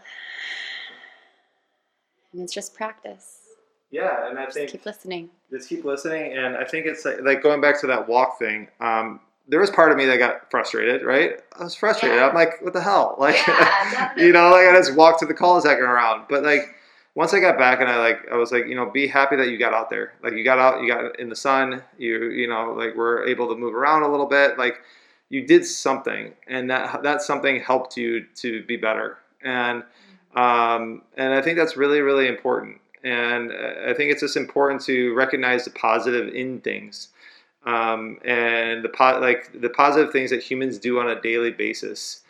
And 2.32 2.42
it's 2.42 2.54
just 2.54 2.74
practice. 2.74 3.42
Yeah, 3.93 4.27
and 4.27 4.39
I 4.39 4.45
just 4.45 4.58
think 4.58 4.71
keep 4.71 4.88
listening. 4.88 5.29
Just 5.51 5.69
keep 5.69 5.86
listening, 5.86 6.34
and 6.36 6.58
I 6.58 6.65
think 6.65 6.88
it's 6.88 7.06
like, 7.06 7.21
like 7.21 7.43
going 7.43 7.62
back 7.62 7.79
to 7.82 7.88
that 7.88 8.08
walk 8.08 8.39
thing. 8.39 8.67
Um, 8.79 9.19
there 9.47 9.60
was 9.60 9.69
part 9.69 9.91
of 9.91 9.97
me 9.97 10.06
that 10.06 10.17
got 10.17 10.49
frustrated, 10.49 11.03
right? 11.03 11.39
I 11.60 11.63
was 11.63 11.75
frustrated. 11.75 12.17
Yeah. 12.17 12.27
I'm 12.27 12.34
like, 12.34 12.60
what 12.62 12.73
the 12.73 12.82
hell? 12.82 13.15
Like, 13.19 13.36
yeah, 13.47 14.12
you 14.17 14.32
know, 14.32 14.49
like 14.49 14.67
I 14.67 14.73
just 14.73 14.95
walked 14.95 15.19
to 15.19 15.27
the 15.27 15.34
cul-de-sac 15.36 15.77
and 15.77 15.86
around. 15.86 16.25
But 16.27 16.41
like, 16.41 16.62
once 17.13 17.36
I 17.36 17.39
got 17.39 17.60
back 17.60 17.82
and 17.82 17.89
I 17.89 17.99
like, 17.99 18.27
I 18.32 18.36
was 18.36 18.51
like, 18.51 18.65
you 18.65 18.73
know, 18.73 18.89
be 18.89 19.06
happy 19.06 19.36
that 19.36 19.49
you 19.49 19.60
got 19.60 19.75
out 19.75 19.91
there. 19.91 20.13
Like, 20.23 20.34
you 20.34 20.43
got 20.43 20.58
out, 20.58 20.82
you 20.82 20.88
got 20.88 21.19
in 21.19 21.29
the 21.29 21.36
sun. 21.36 21.84
You, 21.99 22.32
you 22.32 22.47
know, 22.47 22.73
like 22.75 22.95
were 22.95 23.27
able 23.27 23.47
to 23.49 23.56
move 23.56 23.75
around 23.75 24.01
a 24.01 24.10
little 24.10 24.25
bit. 24.25 24.58
Like, 24.58 24.82
you 25.29 25.45
did 25.45 25.67
something, 25.67 26.34
and 26.47 26.67
that 26.71 27.03
that 27.03 27.21
something 27.21 27.60
helped 27.60 27.95
you 27.95 28.25
to 28.38 28.63
be 28.63 28.75
better. 28.75 29.19
And 29.43 29.84
um, 30.36 31.03
and 31.15 31.34
I 31.34 31.41
think 31.43 31.60
that's 31.60 31.77
really, 31.77 32.01
really 32.01 32.27
important 32.27 32.79
and 33.04 33.52
uh, 33.52 33.89
I 33.89 33.94
think 33.94 34.12
it's 34.12 34.22
just 34.22 34.38
important 34.38 34.82
to 34.84 35.13
recognize 35.13 35.66
the 35.66 35.72
positive 35.72 36.34
in 36.34 36.62
things, 36.62 37.10
um, 37.66 38.20
and 38.24 38.84
the 38.84 38.89
po- 38.89 39.20
like 39.20 39.60
the 39.60 39.70
positive 39.70 40.12
things 40.12 40.30
that 40.30 40.42
humans 40.42 40.78
do 40.78 41.00
on 41.00 41.10
a 41.10 41.22
daily 41.22 41.52
basis. 41.52 42.22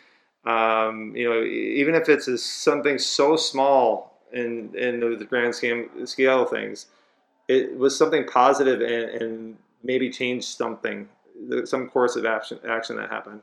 Um, 0.44 1.16
you 1.16 1.28
know, 1.28 1.42
even 1.42 1.94
if 1.94 2.08
it's 2.08 2.42
something 2.42 2.98
so 2.98 3.36
small 3.36 4.18
in 4.32 4.74
in 4.74 5.00
the 5.18 5.24
grand 5.24 5.54
scheme 5.54 5.88
scale 6.06 6.42
of 6.42 6.50
things, 6.50 6.86
it 7.48 7.78
was 7.78 7.96
something 7.96 8.26
positive 8.26 8.80
and, 8.80 9.22
and 9.22 9.56
maybe 9.82 10.10
changed 10.10 10.46
something, 10.46 11.08
some 11.64 11.88
course 11.88 12.16
of 12.16 12.26
action 12.26 12.58
action 12.68 12.96
that 12.96 13.10
happened. 13.10 13.40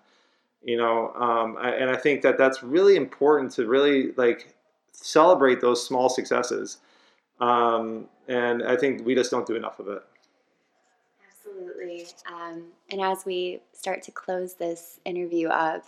You 0.64 0.78
know, 0.78 1.12
um, 1.16 1.58
I, 1.60 1.72
and 1.72 1.90
I 1.90 1.98
think 1.98 2.22
that 2.22 2.38
that's 2.38 2.62
really 2.62 2.96
important 2.96 3.52
to 3.54 3.66
really 3.66 4.12
like 4.12 4.54
celebrate 4.92 5.62
those 5.62 5.84
small 5.84 6.10
successes 6.10 6.78
um, 7.42 8.08
and 8.28 8.64
I 8.64 8.78
think 8.78 9.06
we 9.06 9.16
just 9.16 9.32
don't 9.32 9.46
do 9.46 9.56
enough 9.56 9.80
of 9.80 9.88
it. 9.90 10.04
Absolutely. 11.28 12.08
Um, 12.32 12.68
and 12.92 13.02
as 13.02 13.26
we 13.26 13.62
start 13.74 14.02
to 14.04 14.12
close 14.12 14.54
this 14.54 15.00
interview 15.06 15.48
up, 15.50 15.86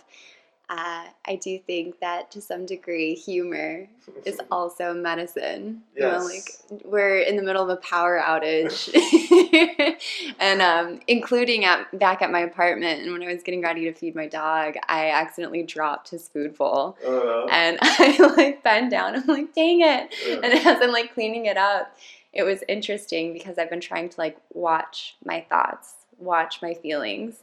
uh, 0.70 1.04
I 1.26 1.36
do 1.36 1.58
think 1.58 2.00
that 2.00 2.30
to 2.30 2.40
some 2.40 2.64
degree, 2.64 3.14
humor 3.14 3.86
is 4.24 4.40
also 4.50 4.94
medicine. 4.94 5.82
Yes. 5.94 6.02
You 6.02 6.10
know, 6.10 6.24
like 6.24 6.84
we're 6.84 7.18
in 7.18 7.36
the 7.36 7.42
middle 7.42 7.62
of 7.62 7.68
a 7.68 7.76
power 7.76 8.18
outage, 8.18 8.88
and 10.38 10.62
um, 10.62 11.00
including 11.06 11.66
at 11.66 11.98
back 11.98 12.22
at 12.22 12.30
my 12.30 12.40
apartment, 12.40 13.02
and 13.02 13.12
when 13.12 13.22
I 13.22 13.32
was 13.32 13.42
getting 13.42 13.60
ready 13.60 13.84
to 13.84 13.92
feed 13.92 14.14
my 14.14 14.26
dog, 14.26 14.76
I 14.88 15.10
accidentally 15.10 15.64
dropped 15.64 16.08
his 16.08 16.28
food 16.28 16.56
bowl, 16.56 16.96
uh, 17.06 17.44
and 17.46 17.78
I 17.82 18.34
like 18.36 18.62
bend 18.62 18.90
down. 18.90 19.16
I'm 19.16 19.26
like, 19.26 19.54
dang 19.54 19.82
it! 19.82 20.14
And 20.42 20.46
as 20.46 20.78
I'm 20.80 20.92
like 20.92 21.12
cleaning 21.12 21.44
it 21.44 21.58
up, 21.58 21.94
it 22.32 22.42
was 22.42 22.64
interesting 22.68 23.34
because 23.34 23.58
I've 23.58 23.70
been 23.70 23.82
trying 23.82 24.08
to 24.08 24.18
like 24.18 24.38
watch 24.54 25.16
my 25.26 25.42
thoughts, 25.42 25.94
watch 26.18 26.62
my 26.62 26.72
feelings, 26.72 27.42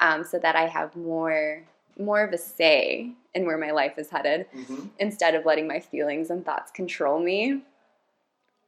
um, 0.00 0.24
so 0.24 0.38
that 0.38 0.56
I 0.56 0.68
have 0.68 0.96
more 0.96 1.64
more 1.98 2.22
of 2.22 2.32
a 2.32 2.38
say 2.38 3.12
in 3.34 3.46
where 3.46 3.58
my 3.58 3.70
life 3.70 3.98
is 3.98 4.10
headed 4.10 4.46
mm-hmm. 4.54 4.86
instead 4.98 5.34
of 5.34 5.44
letting 5.44 5.66
my 5.66 5.80
feelings 5.80 6.30
and 6.30 6.44
thoughts 6.44 6.70
control 6.70 7.18
me. 7.18 7.62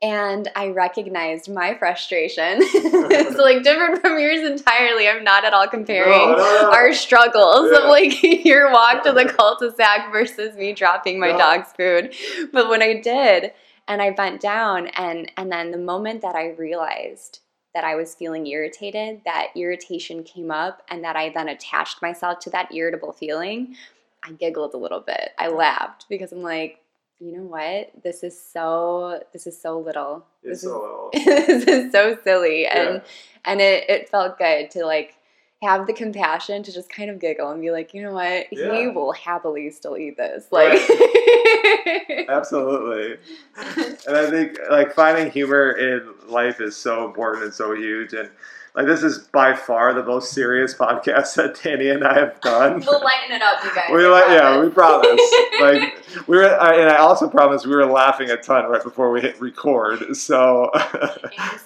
And 0.03 0.51
I 0.55 0.69
recognized 0.69 1.51
my 1.51 1.75
frustration. 1.79 2.59
it's 2.61 3.39
like 3.39 3.63
different 3.63 4.01
from 4.01 4.19
yours 4.19 4.43
entirely. 4.43 5.09
I'm 5.09 5.25
not 5.25 5.45
at 5.45 5.55
all 5.55 5.67
comparing 5.67 6.11
no, 6.11 6.37
no, 6.37 6.63
no. 6.63 6.73
our 6.73 6.93
struggles 6.93 7.71
yeah. 7.73 7.79
of 7.79 7.89
like 7.89 8.23
your 8.45 8.71
walk 8.71 9.03
to 9.05 9.13
the 9.13 9.25
cul-de-sac 9.25 10.13
versus 10.13 10.57
me 10.57 10.75
dropping 10.75 11.19
my 11.19 11.33
dog's 11.33 11.73
food. 11.73 12.15
But 12.53 12.69
when 12.69 12.83
I 12.83 13.01
did, 13.01 13.53
and 13.87 14.01
I 14.01 14.11
bent 14.11 14.41
down, 14.41 14.89
and 14.89 15.31
and 15.37 15.51
then 15.51 15.71
the 15.71 15.79
moment 15.79 16.23
that 16.23 16.35
I 16.35 16.51
realized 16.51 17.41
that 17.75 17.85
I 17.85 17.97
was 17.97 18.15
feeling 18.15 18.47
irritated, 18.47 19.23
that 19.25 19.49
irritation 19.57 20.23
came 20.23 20.51
up, 20.51 20.83
and 20.89 21.05
that 21.05 21.17
I 21.17 21.31
then 21.31 21.49
attached 21.49 22.01
myself 22.01 22.39
to 22.41 22.51
that 22.51 22.73
irritable 22.73 23.13
feeling, 23.13 23.77
I 24.23 24.33
giggled 24.33 24.75
a 24.75 24.79
little 24.79 25.01
bit. 25.01 25.31
I 25.39 25.49
laughed 25.49 26.07
because 26.09 26.33
I'm 26.33 26.43
like, 26.43 26.81
you 27.21 27.33
know 27.33 27.43
what? 27.43 27.91
This 28.03 28.23
is 28.23 28.41
so 28.41 29.23
this 29.33 29.47
is 29.47 29.61
so 29.61 29.79
little. 29.79 30.25
It's 30.43 30.63
this 30.63 30.71
so 30.71 31.11
is, 31.13 31.25
little. 31.25 31.47
this 31.47 31.65
is 31.67 31.93
so 31.93 32.19
silly. 32.25 32.63
Yeah. 32.63 32.79
And 32.79 33.03
and 33.45 33.61
it, 33.61 33.89
it 33.89 34.09
felt 34.09 34.39
good 34.39 34.71
to 34.73 34.85
like 34.85 35.17
have 35.65 35.87
the 35.87 35.93
compassion 35.93 36.63
to 36.63 36.73
just 36.73 36.89
kind 36.89 37.11
of 37.11 37.19
giggle 37.19 37.51
and 37.51 37.61
be 37.61 37.71
like, 37.71 37.95
you 37.95 38.03
know 38.03 38.13
what, 38.13 38.47
yeah. 38.53 38.79
he 38.79 38.89
will 38.89 39.13
happily 39.13 39.71
still 39.71 39.97
eat 39.97 40.17
this. 40.17 40.47
Like, 40.51 40.73
right. 40.89 42.27
absolutely. 42.29 43.19
And 44.07 44.17
I 44.17 44.29
think 44.29 44.59
like 44.71 44.95
finding 44.95 45.31
humor 45.31 45.73
in 45.73 46.13
life 46.29 46.61
is 46.61 46.77
so 46.77 47.07
important 47.07 47.45
and 47.45 47.55
so 47.55 47.75
huge. 47.75 48.13
And 48.13 48.29
like 48.75 48.87
this 48.87 49.05
is 49.05 49.19
by 49.19 49.55
far 49.55 49.95
the 49.95 50.03
most 50.03 50.33
serious 50.33 50.75
podcast 50.79 51.35
that 51.37 51.61
Danny 51.63 51.89
and 51.89 52.05
I 52.05 52.19
have 52.19 52.41
done. 52.41 52.83
We'll 52.85 53.03
lighten 53.03 53.37
it 53.37 53.43
up, 53.43 53.63
you 53.63 53.75
guys. 53.75 53.91
We 53.93 54.07
like, 54.07 54.29
yeah, 54.29 54.61
we 54.61 54.69
promise. 54.69 55.21
like 55.61 56.27
we 56.27 56.37
were, 56.37 56.61
I, 56.61 56.75
and 56.77 56.91
I 56.91 56.97
also 56.97 57.29
promised 57.29 57.67
we 57.67 57.75
were 57.75 57.87
laughing 57.87 58.31
a 58.31 58.37
ton 58.37 58.69
right 58.69 58.83
before 58.83 59.11
we 59.11 59.21
hit 59.21 59.41
record. 59.41 60.17
So, 60.17 60.71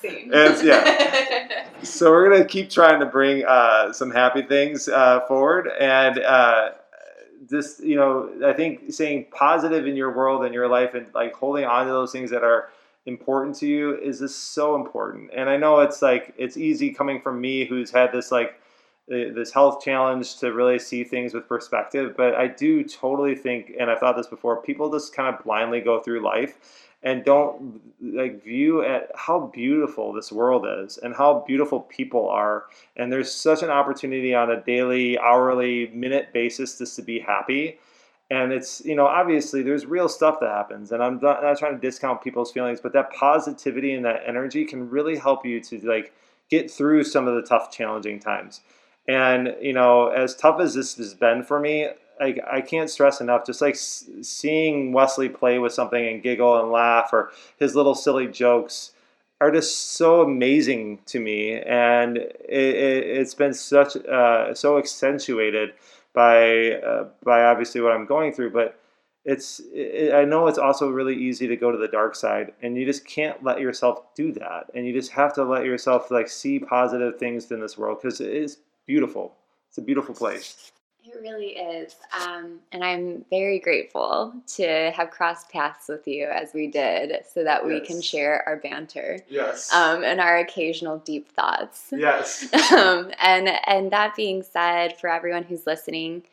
and 0.04 0.62
yeah. 0.62 1.64
So 1.80 2.10
we're 2.10 2.28
gonna 2.28 2.44
keep 2.44 2.70
trying 2.70 2.98
to 2.98 3.06
bring 3.06 3.44
uh, 3.46 3.92
some 3.92 4.10
happy 4.10 4.42
things 4.42 4.88
uh, 4.88 5.20
forward, 5.28 5.68
and 5.78 6.18
uh, 6.18 6.70
just 7.48 7.84
you 7.84 7.94
know, 7.94 8.30
I 8.44 8.52
think 8.52 8.92
saying 8.92 9.26
positive 9.30 9.86
in 9.86 9.94
your 9.94 10.12
world 10.12 10.44
and 10.44 10.52
your 10.52 10.66
life, 10.66 10.94
and 10.94 11.06
like 11.14 11.34
holding 11.34 11.64
on 11.64 11.86
to 11.86 11.92
those 11.92 12.10
things 12.10 12.32
that 12.32 12.42
are 12.42 12.70
important 13.08 13.56
to 13.56 13.66
you 13.66 13.96
is 13.98 14.20
this 14.20 14.36
so 14.36 14.76
important. 14.76 15.30
And 15.34 15.48
I 15.48 15.56
know 15.56 15.80
it's 15.80 16.02
like 16.02 16.34
it's 16.36 16.56
easy 16.56 16.92
coming 16.92 17.20
from 17.20 17.40
me 17.40 17.64
who's 17.64 17.90
had 17.90 18.12
this 18.12 18.30
like 18.30 18.60
uh, 19.10 19.32
this 19.34 19.50
health 19.50 19.82
challenge 19.82 20.36
to 20.36 20.52
really 20.52 20.78
see 20.78 21.02
things 21.02 21.32
with 21.32 21.48
perspective, 21.48 22.14
but 22.16 22.34
I 22.34 22.46
do 22.46 22.84
totally 22.84 23.34
think 23.34 23.72
and 23.80 23.90
I've 23.90 23.98
thought 23.98 24.16
this 24.16 24.26
before, 24.26 24.62
people 24.62 24.92
just 24.92 25.14
kind 25.14 25.34
of 25.34 25.42
blindly 25.42 25.80
go 25.80 26.00
through 26.00 26.20
life 26.20 26.86
and 27.02 27.24
don't 27.24 27.80
like 28.02 28.42
view 28.44 28.84
at 28.84 29.10
how 29.14 29.46
beautiful 29.54 30.12
this 30.12 30.32
world 30.32 30.66
is 30.66 30.98
and 30.98 31.14
how 31.14 31.44
beautiful 31.46 31.80
people 31.80 32.28
are 32.28 32.64
and 32.96 33.12
there's 33.12 33.32
such 33.32 33.62
an 33.62 33.70
opportunity 33.70 34.34
on 34.34 34.50
a 34.50 34.60
daily 34.62 35.16
hourly 35.18 35.86
minute 35.94 36.32
basis 36.32 36.76
just 36.76 36.96
to 36.96 37.02
be 37.02 37.20
happy 37.20 37.78
and 38.30 38.52
it's 38.52 38.84
you 38.84 38.94
know 38.94 39.06
obviously 39.06 39.62
there's 39.62 39.86
real 39.86 40.08
stuff 40.08 40.38
that 40.40 40.50
happens 40.50 40.92
and 40.92 41.02
i'm 41.02 41.18
not, 41.22 41.42
not, 41.42 41.58
trying 41.58 41.74
to 41.74 41.80
discount 41.80 42.22
people's 42.22 42.52
feelings 42.52 42.80
but 42.80 42.92
that 42.92 43.10
positivity 43.12 43.94
and 43.94 44.04
that 44.04 44.22
energy 44.26 44.64
can 44.64 44.88
really 44.90 45.16
help 45.16 45.46
you 45.46 45.60
to 45.60 45.78
like 45.86 46.12
get 46.50 46.70
through 46.70 47.04
some 47.04 47.28
of 47.28 47.34
the 47.34 47.42
tough 47.42 47.70
challenging 47.70 48.18
times. 48.18 48.60
And 49.06 49.54
you 49.60 49.72
know 49.72 50.08
as 50.08 50.34
tough 50.36 50.60
as 50.60 50.74
this 50.74 50.96
has 50.96 51.14
been 51.14 51.42
for 51.42 51.58
me 51.58 51.88
I, 52.20 52.36
I 52.50 52.60
can't 52.60 52.90
stress 52.90 53.20
enough 53.20 53.46
just 53.46 53.62
like 53.62 53.76
seeing 53.76 54.92
wesley 54.92 55.30
play 55.30 55.58
with 55.58 55.72
something 55.72 56.06
and 56.06 56.22
giggle 56.22 56.60
and 56.60 56.70
laugh 56.70 57.10
or 57.12 57.30
his 57.58 57.74
little 57.74 57.94
silly 57.94 58.26
jokes 58.26 58.92
are 59.40 59.50
just 59.50 59.92
so 59.92 60.20
amazing 60.20 60.98
to 61.06 61.20
me 61.20 61.54
and 61.54 62.18
it, 62.18 63.16
has 63.16 63.32
it, 63.32 63.38
been 63.38 63.54
such 63.54 63.96
uh, 63.96 64.52
so 64.52 64.76
accentuated 64.76 65.72
by 66.18 66.72
uh, 66.72 67.04
by 67.22 67.44
obviously 67.44 67.81
what 67.81 67.92
I'm 67.92 68.04
going 68.04 68.33
through, 68.33 68.50
but 68.50 68.81
it's 69.24 69.61
it, 69.72 70.12
I 70.12 70.24
know 70.24 70.48
it's 70.48 70.59
also 70.59 70.90
really 70.90 71.14
easy 71.14 71.46
to 71.46 71.54
go 71.57 71.70
to 71.70 71.78
the 71.78 71.87
dark 71.87 72.16
side, 72.16 72.52
and 72.61 72.76
you 72.76 72.85
just 72.85 73.07
can't 73.07 73.44
let 73.44 73.61
yourself 73.61 74.12
do 74.16 74.33
that, 74.33 74.64
and 74.74 74.85
you 74.85 74.92
just 74.92 75.12
have 75.12 75.33
to 75.35 75.44
let 75.44 75.64
yourself 75.64 76.11
like 76.11 76.28
see 76.28 76.59
positive 76.59 77.20
things 77.20 77.48
in 77.52 77.61
this 77.61 77.78
world 77.78 77.98
because 78.02 78.20
it 78.20 78.35
is 78.35 78.59
beautiful. 78.85 79.37
It's 79.68 79.78
a 79.78 79.83
beautiful 79.83 80.12
place. 80.12 80.72
It 81.08 81.20
really 81.20 81.56
is. 81.56 81.96
Um, 82.12 82.60
and 82.70 82.84
I'm 82.84 83.24
very 83.30 83.58
grateful 83.58 84.34
to 84.56 84.92
have 84.94 85.10
crossed 85.10 85.48
paths 85.48 85.88
with 85.88 86.06
you 86.06 86.26
as 86.26 86.52
we 86.52 86.66
did 86.66 87.24
so 87.32 87.44
that 87.44 87.64
we 87.64 87.80
can 87.80 88.02
share 88.02 88.46
our 88.46 88.56
banter. 88.56 89.20
Yes. 89.28 89.72
Um, 89.72 90.04
and 90.04 90.20
our 90.20 90.38
occasional 90.38 90.98
deep 90.98 91.32
thoughts. 91.32 91.92
Yes. 91.92 92.52
um, 92.72 93.10
and, 93.20 93.48
and 93.66 93.90
that 93.90 94.16
being 94.16 94.42
said, 94.42 94.98
for 94.98 95.08
everyone 95.08 95.44
who's 95.44 95.66
listening, 95.66 96.24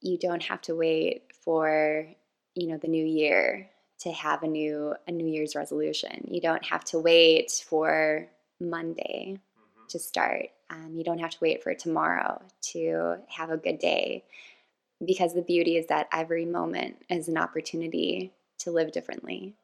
you 0.00 0.18
don't 0.18 0.42
have 0.44 0.60
to 0.62 0.74
wait 0.76 1.32
for, 1.44 2.06
you 2.54 2.68
know, 2.68 2.76
the 2.76 2.88
new 2.88 3.04
year 3.04 3.70
to 4.00 4.12
have 4.12 4.42
a 4.42 4.46
new 4.46 4.94
a 5.08 5.12
new 5.12 5.26
year's 5.26 5.56
resolution. 5.56 6.28
You 6.30 6.40
don't 6.40 6.64
have 6.66 6.84
to 6.86 6.98
wait 6.98 7.50
for 7.66 8.28
Monday 8.60 9.38
mm-hmm. 9.38 9.86
to 9.88 9.98
start. 9.98 10.50
Um, 10.74 10.94
you 10.96 11.04
don't 11.04 11.18
have 11.18 11.30
to 11.30 11.38
wait 11.40 11.62
for 11.62 11.74
tomorrow 11.74 12.42
to 12.72 13.16
have 13.28 13.50
a 13.50 13.56
good 13.56 13.78
day 13.78 14.24
because 15.04 15.34
the 15.34 15.42
beauty 15.42 15.76
is 15.76 15.86
that 15.86 16.08
every 16.12 16.44
moment 16.44 16.96
is 17.08 17.28
an 17.28 17.38
opportunity 17.38 18.32
to 18.58 18.70
live 18.70 18.90
differently. 18.90 19.54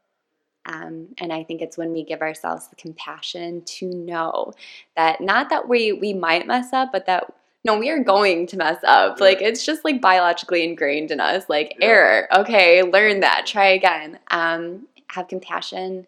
Um, 0.66 1.08
and 1.18 1.32
I 1.32 1.42
think 1.42 1.62
it's 1.62 1.76
when 1.76 1.92
we 1.92 2.04
give 2.04 2.20
ourselves 2.20 2.68
the 2.68 2.76
compassion 2.76 3.62
to 3.62 3.86
know 3.86 4.52
that 4.94 5.20
not 5.20 5.48
that 5.50 5.68
we 5.68 5.92
we 5.92 6.12
might 6.12 6.46
mess 6.46 6.72
up, 6.72 6.90
but 6.92 7.06
that 7.06 7.32
no, 7.64 7.78
we 7.78 7.90
are 7.90 8.02
going 8.02 8.46
to 8.48 8.56
mess 8.56 8.78
up. 8.84 9.18
Yeah. 9.18 9.24
Like 9.24 9.42
it's 9.42 9.64
just 9.64 9.84
like 9.84 10.00
biologically 10.00 10.62
ingrained 10.64 11.10
in 11.10 11.20
us. 11.20 11.44
Like 11.48 11.76
yeah. 11.78 11.86
error, 11.86 12.28
okay, 12.40 12.82
learn 12.82 13.20
that, 13.20 13.46
try 13.46 13.68
again. 13.68 14.18
Um, 14.30 14.86
have 15.08 15.28
compassion 15.28 16.06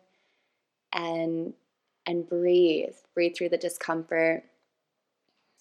and 0.93 1.55
and 2.07 2.29
breathe, 2.29 2.95
breathe 3.15 3.35
through 3.37 3.49
the 3.49 3.59
discomfort. 3.59 4.45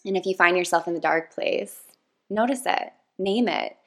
And 0.06 0.18
if 0.18 0.26
you 0.26 0.36
find 0.36 0.58
yourself 0.58 0.88
in 0.88 0.94
the 0.94 1.00
dark 1.00 1.34
place, 1.34 1.82
notice 2.30 2.64
it, 2.66 2.94
name 3.18 3.48
it, 3.48 3.78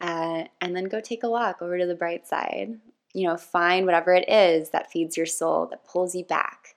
uh, 0.00 0.44
and 0.60 0.76
then 0.76 0.84
go 0.84 1.00
take 1.00 1.22
a 1.22 1.30
walk 1.30 1.62
over 1.62 1.78
to 1.78 1.86
the 1.86 1.94
bright 1.94 2.26
side. 2.26 2.78
You 3.14 3.28
know, 3.28 3.36
find 3.36 3.86
whatever 3.86 4.12
it 4.12 4.28
is 4.28 4.70
that 4.70 4.90
feeds 4.90 5.16
your 5.16 5.26
soul, 5.26 5.66
that 5.66 5.86
pulls 5.86 6.14
you 6.14 6.24
back, 6.24 6.74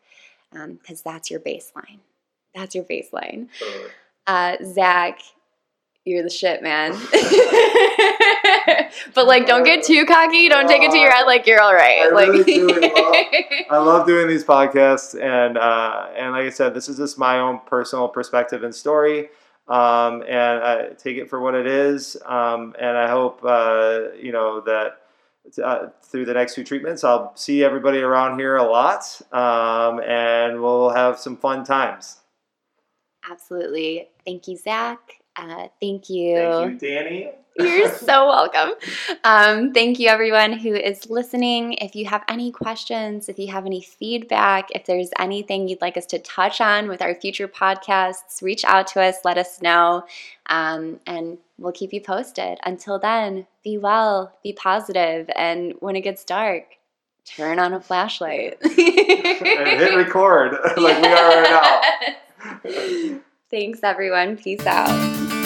because 0.51 0.99
um, 0.99 1.01
that's 1.03 1.31
your 1.31 1.39
baseline. 1.39 1.99
That's 2.53 2.75
your 2.75 2.85
baseline. 2.85 3.47
Uh, 4.25 4.57
Zach, 4.63 5.19
you're 6.05 6.23
the 6.23 6.29
shit, 6.29 6.63
man. 6.63 6.93
but 9.13 9.27
like, 9.27 9.45
don't 9.45 9.63
get 9.63 9.83
too 9.83 10.05
cocky. 10.05 10.49
Don't 10.49 10.67
take 10.67 10.81
it 10.81 10.91
to 10.91 10.97
your 10.97 11.11
head. 11.11 11.23
Like 11.23 11.47
you're 11.47 11.61
all 11.61 11.73
right. 11.73 12.01
I 12.01 12.09
like, 12.09 12.29
really 12.29 12.59
love, 12.59 12.83
I 13.69 13.77
love 13.77 14.07
doing 14.07 14.27
these 14.27 14.43
podcasts, 14.43 15.19
and 15.19 15.57
uh, 15.57 16.07
and 16.15 16.31
like 16.31 16.45
I 16.45 16.49
said, 16.49 16.73
this 16.73 16.89
is 16.89 16.97
just 16.97 17.17
my 17.17 17.39
own 17.39 17.59
personal 17.65 18.07
perspective 18.07 18.63
and 18.63 18.73
story. 18.73 19.29
Um, 19.67 20.23
and 20.27 20.63
I 20.63 20.89
take 20.97 21.17
it 21.17 21.29
for 21.29 21.41
what 21.41 21.53
it 21.53 21.67
is. 21.67 22.15
Um, 22.25 22.73
and 22.79 22.97
I 22.97 23.09
hope 23.09 23.41
uh, 23.43 24.13
you 24.19 24.31
know 24.31 24.61
that. 24.61 25.01
Uh, 25.63 25.87
through 26.03 26.25
the 26.25 26.33
next 26.33 26.55
two 26.55 26.63
treatments, 26.65 27.05
I'll 27.05 27.33
see 27.37 27.63
everybody 27.63 27.99
around 27.99 28.37
here 28.37 28.57
a 28.57 28.69
lot, 28.69 29.21
um, 29.31 30.01
and 30.01 30.61
we'll 30.61 30.89
have 30.89 31.17
some 31.17 31.37
fun 31.37 31.63
times. 31.63 32.17
Absolutely. 33.31 34.09
Thank 34.25 34.49
you, 34.49 34.57
Zach. 34.57 34.99
Uh, 35.37 35.67
thank 35.79 36.09
you. 36.09 36.35
Thank 36.35 36.81
you, 36.81 36.89
Danny. 36.89 37.31
You're 37.57 37.91
so 37.91 38.27
welcome. 38.27 38.73
Um, 39.23 39.73
thank 39.73 39.99
you, 39.99 40.09
everyone 40.09 40.53
who 40.53 40.73
is 40.75 41.09
listening. 41.09 41.73
If 41.73 41.95
you 41.95 42.05
have 42.05 42.23
any 42.27 42.51
questions, 42.51 43.29
if 43.29 43.39
you 43.39 43.47
have 43.51 43.65
any 43.65 43.81
feedback, 43.81 44.69
if 44.75 44.85
there's 44.85 45.09
anything 45.19 45.67
you'd 45.67 45.81
like 45.81 45.97
us 45.97 46.05
to 46.07 46.19
touch 46.19 46.61
on 46.61 46.87
with 46.87 47.01
our 47.01 47.15
future 47.15 47.47
podcasts, 47.47 48.41
reach 48.41 48.63
out 48.65 48.87
to 48.87 49.01
us, 49.01 49.17
let 49.25 49.37
us 49.37 49.61
know, 49.61 50.05
um, 50.47 50.99
and 51.07 51.37
we'll 51.57 51.71
keep 51.71 51.93
you 51.93 52.01
posted. 52.01 52.59
Until 52.63 52.99
then, 52.99 53.47
be 53.63 53.77
well, 53.77 54.33
be 54.43 54.53
positive, 54.53 55.29
and 55.35 55.73
when 55.79 55.95
it 55.95 56.01
gets 56.01 56.23
dark, 56.23 56.63
turn 57.25 57.59
on 57.59 57.73
a 57.73 57.79
flashlight 57.79 58.57
and 58.61 58.71
hit 58.71 59.95
record 59.95 60.53
like 60.77 61.01
we 61.01 61.07
are 61.07 61.29
right 61.29 61.81
now. 62.63 63.19
Thanks, 63.49 63.79
everyone. 63.83 64.37
Peace 64.37 64.65
out. 64.65 65.36